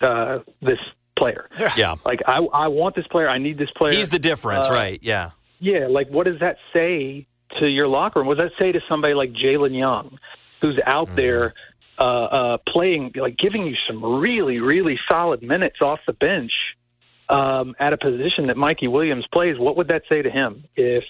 uh, 0.00 0.38
this 0.60 0.78
player. 1.16 1.48
Yeah, 1.76 1.94
Like 2.04 2.20
I 2.26 2.38
I 2.38 2.68
want 2.68 2.94
this 2.96 3.06
player. 3.06 3.28
I 3.28 3.38
need 3.38 3.58
this 3.58 3.70
player. 3.76 3.92
he's 3.92 4.08
the 4.08 4.18
difference, 4.18 4.68
Uh, 4.68 4.74
right? 4.74 4.98
Yeah, 5.02 5.30
Yeah, 5.60 5.86
like 5.88 6.08
what 6.08 6.26
does 6.26 6.40
that 6.40 6.56
say 6.72 7.26
to 7.60 7.66
your 7.66 7.86
locker 7.88 8.18
room? 8.20 8.28
What 8.28 8.38
does 8.38 8.50
that 8.50 8.62
say 8.62 8.72
to 8.72 8.80
somebody 8.88 9.14
like 9.14 9.32
Jayhlon 9.32 9.76
Young, 9.76 10.18
who's 10.60 10.78
out 10.84 11.14
there 11.16 11.54
uh, 11.98 12.02
uh, 12.02 12.58
playing, 12.68 13.12
like 13.16 13.36
giving 13.36 13.66
you 13.66 13.74
some 13.88 14.04
really, 14.04 14.60
really 14.60 14.98
solid 15.10 15.42
minutes 15.42 15.76
off 15.80 16.00
the 16.06 16.12
bench 16.12 16.52
um, 17.28 17.74
at 17.78 17.92
a 17.92 17.96
position 17.96 18.46
that 18.48 18.56
Mikey 18.56 18.88
Williams 18.88 19.26
plays? 19.32 19.58
What 19.58 19.76
would 19.76 19.88
that 19.88 20.02
say 20.08 20.22
to 20.22 20.30
him 20.30 20.64
if 20.76 21.04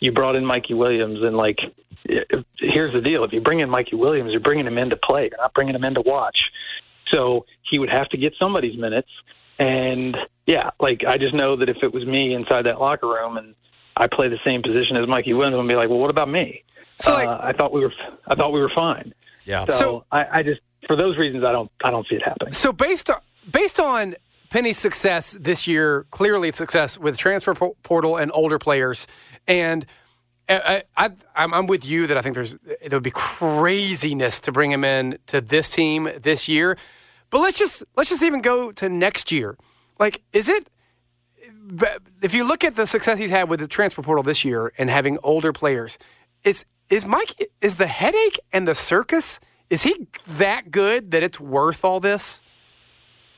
you 0.00 0.12
brought 0.12 0.36
in 0.36 0.44
Mikey 0.44 0.74
Williams 0.74 1.20
and 1.22 1.36
like, 1.36 1.58
if, 2.04 2.44
here's 2.58 2.92
the 2.92 3.00
deal: 3.00 3.24
if 3.24 3.32
you 3.32 3.40
bring 3.40 3.60
in 3.60 3.70
Mikey 3.70 3.96
Williams, 3.96 4.32
you're 4.32 4.40
bringing 4.40 4.66
him 4.66 4.78
in 4.78 4.90
to 4.90 4.96
play. 4.96 5.28
You're 5.30 5.40
not 5.40 5.54
bringing 5.54 5.74
him 5.74 5.84
in 5.84 5.94
to 5.94 6.02
watch. 6.02 6.38
So 7.12 7.44
he 7.70 7.78
would 7.78 7.90
have 7.90 8.08
to 8.10 8.16
get 8.16 8.32
somebody's 8.38 8.78
minutes. 8.78 9.08
And 9.58 10.16
yeah, 10.46 10.70
like 10.80 11.02
I 11.06 11.18
just 11.18 11.34
know 11.34 11.56
that 11.56 11.68
if 11.68 11.76
it 11.82 11.92
was 11.92 12.04
me 12.06 12.34
inside 12.34 12.64
that 12.66 12.80
locker 12.80 13.06
room 13.06 13.36
and 13.36 13.54
I 13.96 14.06
play 14.06 14.28
the 14.28 14.38
same 14.44 14.62
position 14.62 14.96
as 14.96 15.06
Mikey 15.08 15.34
Williams, 15.34 15.56
I'd 15.60 15.68
be 15.68 15.74
like, 15.74 15.88
well, 15.88 15.98
what 15.98 16.10
about 16.10 16.28
me? 16.28 16.64
So, 16.98 17.12
like- 17.12 17.28
uh, 17.28 17.38
I 17.40 17.52
thought 17.52 17.72
we 17.72 17.82
were, 17.82 17.92
I 18.26 18.34
thought 18.34 18.52
we 18.52 18.60
were 18.60 18.72
fine. 18.74 19.12
Yeah. 19.44 19.64
So, 19.68 19.78
So- 19.78 20.04
I, 20.12 20.38
I 20.38 20.42
just, 20.42 20.60
for 20.86 20.96
those 20.96 21.16
reasons, 21.16 21.44
I 21.44 21.52
don't, 21.52 21.70
I 21.84 21.90
don't 21.90 22.06
see 22.08 22.16
it 22.16 22.22
happening. 22.22 22.52
So 22.54 22.72
based 22.72 23.08
on 23.10 23.20
based 23.50 23.78
on 23.80 24.14
Penny's 24.50 24.78
success 24.78 25.36
this 25.40 25.66
year, 25.66 26.06
clearly 26.10 26.48
it's 26.48 26.58
success 26.58 26.98
with 26.98 27.16
transfer 27.16 27.54
portal 27.54 28.16
and 28.16 28.30
older 28.34 28.58
players, 28.58 29.06
and 29.46 29.86
I, 30.48 30.82
I, 30.96 31.10
I'm, 31.36 31.54
I'm 31.54 31.66
with 31.66 31.86
you 31.86 32.06
that 32.08 32.18
I 32.18 32.20
think 32.20 32.34
there's 32.34 32.58
it 32.80 32.92
would 32.92 33.02
be 33.02 33.12
craziness 33.12 34.40
to 34.40 34.52
bring 34.52 34.70
him 34.70 34.84
in 34.84 35.18
to 35.28 35.40
this 35.40 35.70
team 35.70 36.08
this 36.20 36.48
year. 36.48 36.76
But 37.30 37.40
let's 37.40 37.58
just 37.58 37.84
let's 37.96 38.10
just 38.10 38.22
even 38.22 38.42
go 38.42 38.72
to 38.72 38.88
next 38.88 39.32
year. 39.32 39.56
Like, 39.98 40.22
is 40.32 40.48
it? 40.48 40.68
If 42.20 42.34
you 42.34 42.46
look 42.46 42.64
at 42.64 42.76
the 42.76 42.86
success 42.86 43.18
he's 43.18 43.30
had 43.30 43.48
with 43.48 43.60
the 43.60 43.68
transfer 43.68 44.02
portal 44.02 44.22
this 44.22 44.44
year 44.44 44.72
and 44.76 44.90
having 44.90 45.18
older 45.22 45.52
players, 45.52 45.96
is 46.44 46.64
is 46.92 47.04
Mike 47.06 47.34
is 47.60 47.76
the 47.76 47.86
headache 47.86 48.38
and 48.52 48.68
the 48.68 48.74
circus? 48.74 49.40
Is 49.70 49.82
he 49.84 50.06
that 50.26 50.70
good 50.70 51.10
that 51.12 51.22
it's 51.22 51.40
worth 51.40 51.84
all 51.84 51.98
this? 52.00 52.42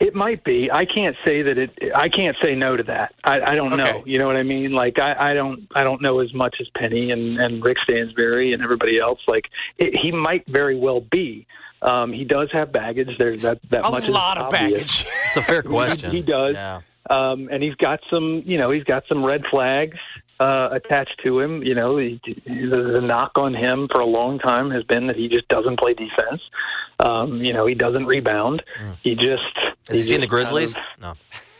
It 0.00 0.14
might 0.14 0.42
be. 0.42 0.70
I 0.72 0.84
can't 0.84 1.14
say 1.24 1.42
that 1.42 1.56
it. 1.56 1.70
I 1.94 2.08
can't 2.08 2.36
say 2.42 2.56
no 2.56 2.76
to 2.76 2.82
that. 2.82 3.14
I, 3.22 3.40
I 3.52 3.54
don't 3.54 3.72
Okay. 3.72 3.84
know. 3.98 4.02
You 4.04 4.18
know 4.18 4.26
what 4.26 4.36
I 4.36 4.42
mean? 4.42 4.72
Like 4.72 4.98
I, 4.98 5.30
I 5.30 5.34
don't. 5.34 5.68
I 5.74 5.84
don't 5.84 6.02
know 6.02 6.18
as 6.18 6.34
much 6.34 6.56
as 6.60 6.66
Penny 6.76 7.12
and 7.12 7.38
and 7.38 7.62
Rick 7.64 7.78
Stansbury 7.84 8.52
and 8.52 8.62
everybody 8.62 8.98
else. 8.98 9.20
Like 9.28 9.44
it, 9.78 9.94
he 9.96 10.10
might 10.10 10.44
very 10.48 10.76
well 10.76 11.00
be. 11.00 11.46
Um, 11.80 12.12
he 12.12 12.24
does 12.24 12.50
have 12.52 12.72
baggage. 12.72 13.10
There's 13.18 13.42
that 13.42 13.60
that 13.70 13.86
A 13.86 13.90
much 13.92 14.04
is 14.08 14.10
lot 14.10 14.36
of 14.36 14.46
obvious. 14.46 15.04
baggage. 15.04 15.06
It's 15.28 15.36
a 15.36 15.42
fair 15.42 15.62
question. 15.74 16.10
he 16.10 16.22
does. 16.22 16.54
Yeah. 16.56 16.80
Um, 17.10 17.48
and 17.52 17.62
he's 17.62 17.74
got 17.74 18.00
some, 18.10 18.42
you 18.46 18.56
know, 18.56 18.70
he's 18.70 18.84
got 18.84 19.04
some 19.10 19.22
red 19.22 19.42
flags 19.50 19.98
uh, 20.44 20.68
attached 20.72 21.20
to 21.24 21.40
him. 21.40 21.62
You 21.62 21.74
know, 21.74 21.96
he, 21.98 22.20
the, 22.46 22.92
the 22.94 23.00
knock 23.00 23.33
on 23.37 23.54
him 23.54 23.88
for 23.92 24.00
a 24.00 24.07
long 24.07 24.38
time 24.38 24.70
has 24.70 24.85
been 24.85 25.07
that 25.07 25.16
he 25.16 25.28
just 25.28 25.48
doesn't 25.48 25.78
play 25.78 25.94
defense. 25.94 26.42
Um, 27.00 27.38
you 27.42 27.52
know, 27.52 27.66
he 27.66 27.74
doesn't 27.74 28.07
rebound. 28.07 28.62
He 29.02 29.14
just 29.14 29.57
Has 29.88 29.96
he 29.96 30.02
seen 30.02 30.20
the 30.20 30.26
just 30.26 30.30
kind 30.30 30.30
Grizzlies? 30.30 30.76
of- 30.76 30.83
No. 31.00 31.14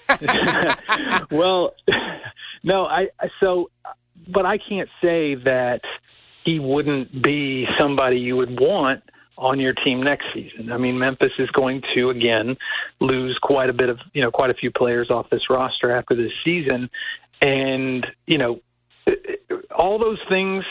well, 1.31 1.75
no, 2.62 2.85
I 2.85 3.09
so, 3.40 3.70
but 4.29 4.44
I 4.44 4.59
can't 4.59 4.88
say 5.03 5.35
that 5.35 5.81
he 6.44 6.59
wouldn't 6.59 7.23
be 7.23 7.66
somebody 7.81 8.18
you 8.18 8.37
would 8.37 8.61
want 8.61 9.03
on 9.38 9.59
your 9.59 9.73
team 9.73 10.03
next 10.03 10.27
season. 10.35 10.70
I 10.70 10.77
mean, 10.77 10.99
Memphis 10.99 11.33
is 11.38 11.51
going 11.51 11.83
to 11.94 12.11
again 12.11 12.57
lose 13.01 13.38
quite 13.42 13.70
a 13.70 13.73
bit 13.73 13.88
of 13.88 13.99
you 14.12 14.23
know 14.23 14.31
quite 14.31 14.51
a 14.51 14.55
few 14.55 14.70
players 14.70 15.11
off 15.11 15.31
this 15.31 15.49
roster 15.49 15.90
after 15.90 16.14
this 16.14 16.33
season, 16.44 16.90
and 17.42 18.07
you 18.27 18.37
know 18.37 18.61
all 19.74 19.98
those 19.98 20.20
things 20.28 20.64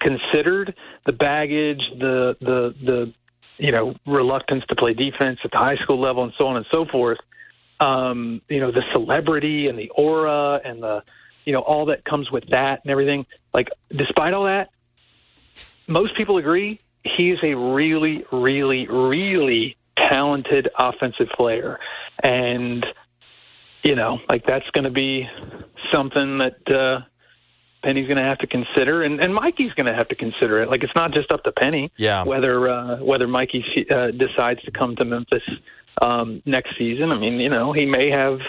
considered, 0.00 0.74
the 1.04 1.12
baggage, 1.12 1.82
the 1.98 2.36
the 2.40 2.74
the 2.84 3.14
you 3.58 3.72
know 3.72 3.94
reluctance 4.06 4.64
to 4.68 4.76
play 4.76 4.94
defense 4.94 5.38
at 5.44 5.50
the 5.50 5.58
high 5.58 5.76
school 5.76 6.00
level, 6.00 6.24
and 6.24 6.32
so 6.38 6.46
on 6.46 6.56
and 6.56 6.66
so 6.72 6.84
forth 6.86 7.18
um, 7.80 8.40
you 8.48 8.60
know, 8.60 8.70
the 8.70 8.82
celebrity 8.92 9.68
and 9.68 9.78
the 9.78 9.90
aura 9.90 10.60
and 10.64 10.82
the, 10.82 11.02
you 11.44 11.52
know, 11.52 11.60
all 11.60 11.86
that 11.86 12.04
comes 12.04 12.30
with 12.30 12.48
that 12.50 12.80
and 12.82 12.90
everything. 12.90 13.26
Like, 13.52 13.68
despite 13.94 14.34
all 14.34 14.44
that, 14.44 14.70
most 15.86 16.16
people 16.16 16.38
agree 16.38 16.80
he 17.04 17.30
is 17.30 17.38
a 17.42 17.54
really, 17.54 18.24
really, 18.32 18.88
really 18.88 19.76
talented 20.10 20.68
offensive 20.78 21.28
player. 21.36 21.78
And, 22.22 22.84
you 23.84 23.94
know, 23.94 24.18
like 24.28 24.44
that's 24.44 24.68
going 24.70 24.84
to 24.84 24.90
be 24.90 25.28
something 25.92 26.38
that, 26.38 26.68
uh, 26.68 27.00
Penny's 27.86 28.08
going 28.08 28.16
to 28.16 28.24
have 28.24 28.38
to 28.38 28.48
consider, 28.48 29.04
and, 29.04 29.20
and 29.20 29.32
Mikey's 29.32 29.72
going 29.74 29.86
to 29.86 29.94
have 29.94 30.08
to 30.08 30.16
consider 30.16 30.60
it. 30.60 30.68
Like 30.68 30.82
it's 30.82 30.92
not 30.96 31.12
just 31.12 31.30
up 31.30 31.44
to 31.44 31.52
Penny, 31.52 31.92
Yeah. 31.96 32.24
whether 32.24 32.68
uh, 32.68 32.96
whether 32.96 33.28
Mikey 33.28 33.64
uh, 33.88 34.10
decides 34.10 34.60
to 34.62 34.72
come 34.72 34.96
to 34.96 35.04
Memphis 35.04 35.44
um, 36.02 36.42
next 36.44 36.76
season. 36.76 37.12
I 37.12 37.18
mean, 37.18 37.34
you 37.38 37.48
know, 37.48 37.72
he 37.72 37.86
may 37.86 38.10
have 38.10 38.40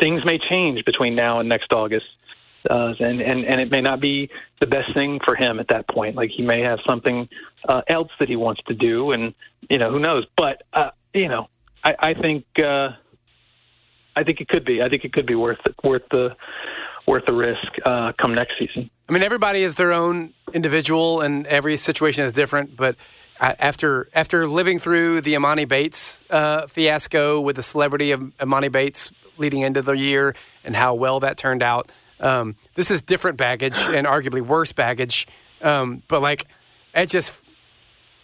things 0.00 0.24
may 0.24 0.38
change 0.38 0.84
between 0.84 1.16
now 1.16 1.40
and 1.40 1.48
next 1.48 1.72
August, 1.72 2.06
uh, 2.70 2.92
and 3.00 3.20
and 3.20 3.44
and 3.44 3.60
it 3.60 3.72
may 3.72 3.80
not 3.80 4.00
be 4.00 4.30
the 4.60 4.66
best 4.66 4.94
thing 4.94 5.18
for 5.24 5.34
him 5.34 5.58
at 5.58 5.66
that 5.70 5.88
point. 5.88 6.14
Like 6.14 6.30
he 6.30 6.44
may 6.44 6.60
have 6.60 6.78
something 6.86 7.28
uh, 7.68 7.82
else 7.88 8.12
that 8.20 8.28
he 8.28 8.36
wants 8.36 8.60
to 8.68 8.74
do, 8.74 9.10
and 9.10 9.34
you 9.68 9.78
know, 9.78 9.90
who 9.90 9.98
knows? 9.98 10.26
But 10.36 10.62
uh, 10.72 10.90
you 11.12 11.26
know, 11.26 11.48
I, 11.82 11.96
I 12.10 12.14
think 12.14 12.44
uh, 12.62 12.90
I 14.14 14.22
think 14.22 14.40
it 14.40 14.46
could 14.46 14.64
be. 14.64 14.80
I 14.80 14.88
think 14.88 15.04
it 15.04 15.12
could 15.12 15.26
be 15.26 15.34
worth 15.34 15.58
worth 15.82 16.02
the 16.12 16.36
worth 17.10 17.26
the 17.26 17.34
risk 17.34 17.66
uh, 17.84 18.12
come 18.20 18.34
next 18.34 18.52
season. 18.58 18.88
I 19.08 19.12
mean, 19.12 19.24
everybody 19.24 19.62
is 19.62 19.74
their 19.74 19.92
own 19.92 20.32
individual, 20.54 21.20
and 21.20 21.44
every 21.48 21.76
situation 21.76 22.24
is 22.24 22.32
different. 22.32 22.76
But 22.76 22.94
uh, 23.40 23.54
after 23.58 24.08
after 24.14 24.48
living 24.48 24.78
through 24.78 25.22
the 25.22 25.34
Emoni 25.34 25.66
Bates 25.66 26.24
uh, 26.30 26.68
fiasco 26.68 27.40
with 27.40 27.56
the 27.56 27.64
celebrity 27.64 28.12
of 28.12 28.20
Emoni 28.38 28.70
Bates 28.70 29.12
leading 29.38 29.62
into 29.62 29.82
the 29.82 29.92
year 29.92 30.36
and 30.62 30.76
how 30.76 30.94
well 30.94 31.18
that 31.20 31.36
turned 31.36 31.62
out, 31.62 31.90
um, 32.20 32.54
this 32.76 32.90
is 32.90 33.02
different 33.02 33.36
baggage 33.36 33.76
and 33.88 34.06
arguably 34.06 34.40
worse 34.40 34.72
baggage. 34.72 35.26
Um, 35.62 36.04
but 36.06 36.22
like, 36.22 36.46
it 36.94 37.06
just 37.06 37.32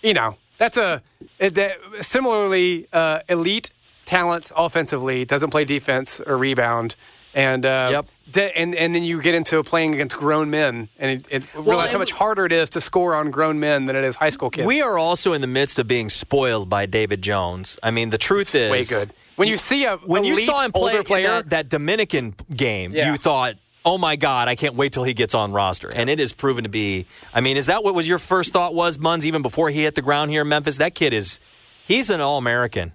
you 0.00 0.14
know, 0.14 0.36
that's 0.58 0.76
a 0.76 1.02
that, 1.38 1.76
similarly 2.00 2.86
uh, 2.92 3.20
elite 3.28 3.70
talent 4.04 4.52
offensively. 4.56 5.24
Doesn't 5.24 5.50
play 5.50 5.64
defense 5.64 6.20
or 6.20 6.36
rebound. 6.36 6.94
And 7.36 7.66
uh, 7.66 7.88
Yep. 7.92 8.06
de- 8.32 8.58
and 8.58 8.74
and 8.74 8.94
then 8.94 9.04
you 9.04 9.20
get 9.20 9.34
into 9.34 9.62
playing 9.62 9.92
against 9.94 10.16
grown 10.16 10.48
men, 10.48 10.88
and 10.98 11.10
it, 11.10 11.26
it 11.30 11.54
realize 11.54 11.92
how 11.92 11.98
much 11.98 12.10
harder 12.10 12.46
it 12.46 12.52
is 12.52 12.70
to 12.70 12.80
score 12.80 13.14
on 13.14 13.30
grown 13.30 13.60
men 13.60 13.84
than 13.84 13.94
it 13.94 14.04
is 14.04 14.16
high 14.16 14.30
school 14.30 14.48
kids. 14.48 14.66
We 14.66 14.80
are 14.80 14.96
also 14.98 15.34
in 15.34 15.42
the 15.42 15.46
midst 15.46 15.78
of 15.78 15.86
being 15.86 16.08
spoiled 16.08 16.70
by 16.70 16.86
David 16.86 17.20
Jones. 17.20 17.78
I 17.82 17.90
mean, 17.90 18.08
the 18.08 18.16
truth 18.18 18.54
is 18.54 18.70
way 18.70 18.82
good. 18.84 19.12
When 19.36 19.48
you 19.48 19.58
see 19.58 19.84
a 19.84 19.98
when 19.98 20.24
you 20.24 20.40
saw 20.40 20.62
him 20.64 20.72
play 20.72 21.02
player, 21.02 21.24
that, 21.26 21.50
that 21.50 21.68
Dominican 21.68 22.34
game, 22.56 22.92
Yeah. 22.94 23.12
you 23.12 23.18
thought, 23.18 23.56
"Oh 23.84 23.98
my 23.98 24.16
God, 24.16 24.48
I 24.48 24.54
can't 24.54 24.74
wait 24.74 24.94
till 24.94 25.04
he 25.04 25.12
gets 25.12 25.34
on 25.34 25.52
roster." 25.52 25.90
And 25.90 26.08
it 26.08 26.18
has 26.18 26.32
proven 26.32 26.64
to 26.64 26.70
be. 26.70 27.04
I 27.34 27.42
mean, 27.42 27.58
is 27.58 27.66
that 27.66 27.84
what 27.84 27.94
was 27.94 28.08
your 28.08 28.18
first 28.18 28.54
thought 28.54 28.74
was, 28.74 28.98
Munz, 28.98 29.26
even 29.26 29.42
before 29.42 29.68
he 29.68 29.82
hit 29.82 29.94
the 29.94 30.00
ground 30.00 30.30
here 30.30 30.40
in 30.40 30.48
Memphis? 30.48 30.78
That 30.78 30.94
kid 30.94 31.12
is, 31.12 31.38
he's 31.86 32.08
an 32.08 32.22
All 32.22 32.38
American. 32.38 32.92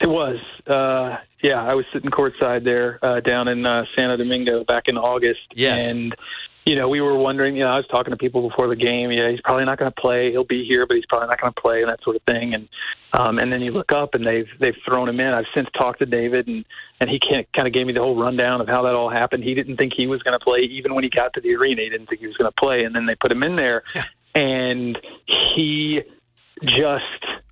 It 0.00 0.08
was. 0.08 0.36
Uh, 0.66 1.16
yeah, 1.42 1.62
I 1.62 1.74
was 1.74 1.84
sitting 1.92 2.10
courtside 2.10 2.64
there 2.64 2.98
uh, 3.02 3.20
down 3.20 3.48
in 3.48 3.64
uh, 3.64 3.84
Santo 3.94 4.16
Domingo 4.16 4.64
back 4.64 4.84
in 4.86 4.98
August. 4.98 5.40
Yes. 5.54 5.90
And, 5.90 6.14
you 6.66 6.74
know, 6.74 6.88
we 6.88 7.00
were 7.00 7.16
wondering, 7.16 7.56
you 7.56 7.62
know, 7.62 7.70
I 7.70 7.76
was 7.76 7.86
talking 7.86 8.10
to 8.10 8.16
people 8.16 8.48
before 8.48 8.68
the 8.68 8.76
game. 8.76 9.12
Yeah, 9.12 9.30
he's 9.30 9.40
probably 9.40 9.64
not 9.64 9.78
going 9.78 9.90
to 9.90 10.00
play. 10.00 10.32
He'll 10.32 10.44
be 10.44 10.64
here, 10.64 10.84
but 10.86 10.96
he's 10.96 11.06
probably 11.06 11.28
not 11.28 11.40
going 11.40 11.52
to 11.52 11.60
play 11.60 11.80
and 11.80 11.88
that 11.88 12.02
sort 12.02 12.16
of 12.16 12.22
thing. 12.22 12.54
And 12.54 12.68
um, 13.18 13.38
and 13.38 13.52
then 13.52 13.62
you 13.62 13.70
look 13.70 13.92
up 13.92 14.14
and 14.14 14.26
they've 14.26 14.48
they've 14.58 14.76
thrown 14.84 15.08
him 15.08 15.20
in. 15.20 15.32
I've 15.32 15.46
since 15.54 15.68
talked 15.80 16.00
to 16.00 16.06
David 16.06 16.48
and 16.48 16.64
and 17.00 17.08
he 17.08 17.20
can't, 17.20 17.46
kind 17.54 17.68
of 17.68 17.72
gave 17.72 17.86
me 17.86 17.92
the 17.92 18.00
whole 18.00 18.16
rundown 18.16 18.60
of 18.60 18.66
how 18.66 18.82
that 18.82 18.94
all 18.94 19.10
happened. 19.10 19.44
He 19.44 19.54
didn't 19.54 19.76
think 19.76 19.92
he 19.96 20.06
was 20.06 20.22
going 20.22 20.38
to 20.38 20.44
play 20.44 20.60
even 20.60 20.94
when 20.94 21.04
he 21.04 21.10
got 21.10 21.32
to 21.34 21.40
the 21.40 21.54
arena. 21.54 21.82
He 21.82 21.88
didn't 21.88 22.08
think 22.08 22.20
he 22.20 22.26
was 22.26 22.36
going 22.36 22.50
to 22.50 22.60
play, 22.60 22.84
and 22.84 22.94
then 22.94 23.06
they 23.06 23.14
put 23.14 23.30
him 23.30 23.44
in 23.44 23.56
there, 23.56 23.84
and 24.34 24.98
he 25.26 26.02
just 26.64 27.04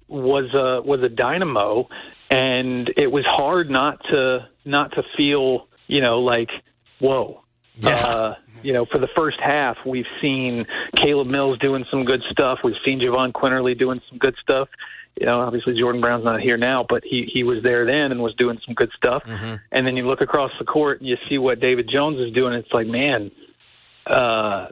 was 0.08 0.52
a 0.54 0.82
was 0.82 1.02
a 1.02 1.08
dynamo 1.08 1.88
and 2.34 2.90
it 2.96 3.10
was 3.10 3.24
hard 3.26 3.70
not 3.70 4.02
to 4.10 4.48
not 4.64 4.90
to 4.92 5.02
feel 5.16 5.68
you 5.86 6.00
know 6.00 6.20
like 6.20 6.50
whoa. 7.00 7.40
Uh, 7.82 8.34
you 8.62 8.72
know 8.72 8.84
for 8.86 8.98
the 8.98 9.08
first 9.16 9.38
half 9.40 9.76
we've 9.86 10.06
seen 10.20 10.64
Caleb 10.96 11.28
Mills 11.28 11.58
doing 11.58 11.84
some 11.90 12.04
good 12.04 12.22
stuff. 12.30 12.58
We've 12.64 12.80
seen 12.84 13.00
Jahvon 13.00 13.32
Quinerly 13.32 13.78
doing 13.78 14.00
some 14.08 14.18
good 14.18 14.34
stuff. 14.40 14.68
You 15.20 15.26
know 15.26 15.40
obviously 15.40 15.78
Jordan 15.78 16.00
Brown's 16.00 16.24
not 16.24 16.40
here 16.40 16.56
now 16.56 16.84
but 16.88 17.02
he 17.04 17.28
he 17.32 17.42
was 17.44 17.62
there 17.62 17.84
then 17.86 18.10
and 18.12 18.20
was 18.22 18.34
doing 18.34 18.58
some 18.64 18.74
good 18.74 18.90
stuff. 18.96 19.22
And 19.72 19.86
then 19.86 19.96
you 19.96 20.06
look 20.06 20.20
across 20.20 20.52
the 20.58 20.64
court 20.64 21.00
and 21.00 21.08
you 21.08 21.16
see 21.28 21.38
what 21.38 21.60
David 21.60 21.88
Jones 21.92 22.18
is 22.18 22.32
doing. 22.32 22.54
It's 22.54 22.72
like 22.72 22.86
man 22.86 23.30
uh 24.06 24.68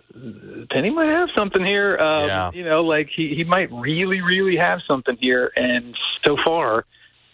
Penny 0.71 0.91
might 0.91 1.09
have 1.09 1.29
something 1.39 1.65
here. 1.65 1.97
Um, 1.99 2.27
Yeah. 2.27 2.51
You 2.53 2.65
know, 2.65 2.83
like 2.85 3.09
he, 3.17 3.35
he 3.35 3.45
might 3.45 3.71
really, 3.73 4.21
really 4.21 4.57
have 4.57 4.81
something 4.87 5.17
here. 5.21 5.51
And 5.57 5.97
so 6.25 6.37
far, 6.47 6.85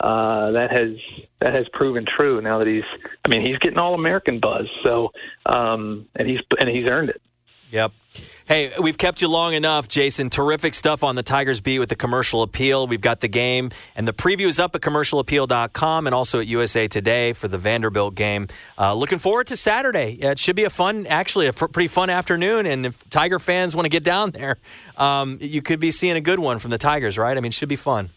uh, 0.00 0.52
that 0.52 0.70
has 0.70 0.96
that 1.40 1.54
has 1.54 1.66
proven 1.72 2.04
true. 2.06 2.40
Now 2.40 2.58
that 2.58 2.66
he's, 2.66 2.84
I 3.24 3.28
mean, 3.28 3.44
he's 3.44 3.58
getting 3.58 3.78
all 3.78 3.94
American 3.94 4.40
buzz. 4.40 4.66
So, 4.82 5.10
um, 5.46 6.06
and 6.14 6.28
he's 6.28 6.40
and 6.60 6.68
he's 6.68 6.86
earned 6.86 7.10
it. 7.10 7.20
Yep. 7.70 7.92
Hey, 8.46 8.72
we've 8.80 8.96
kept 8.96 9.20
you 9.20 9.28
long 9.28 9.52
enough, 9.52 9.88
Jason. 9.88 10.30
Terrific 10.30 10.74
stuff 10.74 11.04
on 11.04 11.16
the 11.16 11.22
Tigers 11.22 11.60
beat 11.60 11.78
with 11.78 11.90
the 11.90 11.96
commercial 11.96 12.42
appeal. 12.42 12.86
We've 12.86 13.00
got 13.00 13.20
the 13.20 13.28
game, 13.28 13.70
and 13.94 14.08
the 14.08 14.14
preview 14.14 14.46
is 14.46 14.58
up 14.58 14.74
at 14.74 14.80
commercialappeal.com 14.80 16.06
and 16.06 16.14
also 16.14 16.40
at 16.40 16.46
USA 16.46 16.88
Today 16.88 17.34
for 17.34 17.46
the 17.46 17.58
Vanderbilt 17.58 18.14
game. 18.14 18.48
Uh, 18.78 18.94
looking 18.94 19.18
forward 19.18 19.48
to 19.48 19.56
Saturday. 19.56 20.14
It 20.14 20.38
should 20.38 20.56
be 20.56 20.64
a 20.64 20.70
fun, 20.70 21.06
actually, 21.06 21.44
a 21.44 21.50
f- 21.50 21.70
pretty 21.70 21.88
fun 21.88 22.08
afternoon. 22.08 22.64
And 22.64 22.86
if 22.86 23.08
Tiger 23.10 23.38
fans 23.38 23.76
want 23.76 23.84
to 23.84 23.90
get 23.90 24.02
down 24.02 24.30
there, 24.30 24.56
um, 24.96 25.36
you 25.42 25.60
could 25.60 25.78
be 25.78 25.90
seeing 25.90 26.16
a 26.16 26.22
good 26.22 26.38
one 26.38 26.58
from 26.58 26.70
the 26.70 26.78
Tigers, 26.78 27.18
right? 27.18 27.36
I 27.36 27.40
mean, 27.40 27.50
it 27.50 27.54
should 27.54 27.68
be 27.68 27.76
fun. 27.76 28.08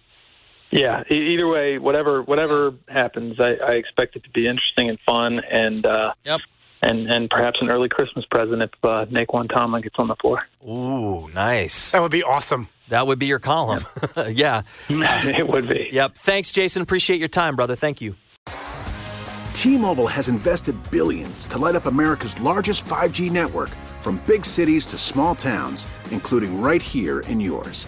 Yeah. 0.71 1.03
E- 1.11 1.33
either 1.33 1.47
way, 1.47 1.77
whatever 1.77 2.21
whatever 2.23 2.73
happens, 2.87 3.39
I, 3.39 3.55
I 3.63 3.71
expect 3.73 4.15
it 4.15 4.23
to 4.23 4.29
be 4.29 4.47
interesting 4.47 4.89
and 4.89 4.97
fun, 5.05 5.39
and 5.51 5.85
uh, 5.85 6.13
Yep. 6.25 6.39
and 6.81 7.11
and 7.11 7.29
perhaps 7.29 7.59
an 7.61 7.69
early 7.69 7.89
Christmas 7.89 8.25
present 8.31 8.61
if 8.61 8.69
uh, 8.83 9.05
Nae'Qwan 9.05 9.49
Tomlin 9.49 9.81
gets 9.81 9.95
on 9.99 10.07
the 10.07 10.15
floor. 10.15 10.39
Ooh, 10.67 11.27
nice. 11.29 11.91
that 11.91 12.01
would 12.01 12.11
be 12.11 12.23
awesome. 12.23 12.69
That 12.89 13.07
would 13.07 13.19
be 13.19 13.25
your 13.27 13.39
column. 13.39 13.83
yeah. 14.33 14.63
it 14.89 15.47
would 15.47 15.69
be. 15.69 15.89
Yep. 15.91 16.15
Thanks, 16.17 16.51
Jason. 16.51 16.81
Appreciate 16.81 17.19
your 17.19 17.29
time, 17.29 17.55
brother. 17.55 17.75
Thank 17.75 18.01
you. 18.01 18.15
T-Mobile 19.53 20.07
has 20.07 20.27
invested 20.27 20.75
billions 20.89 21.45
to 21.47 21.57
light 21.59 21.75
up 21.75 21.85
America's 21.85 22.39
largest 22.41 22.83
5G 22.85 23.29
network 23.31 23.69
from 24.01 24.19
big 24.25 24.43
cities 24.45 24.85
to 24.87 24.97
small 24.97 25.35
towns, 25.35 25.85
including 26.09 26.59
right 26.61 26.81
here 26.81 27.19
in 27.21 27.39
yours. 27.39 27.87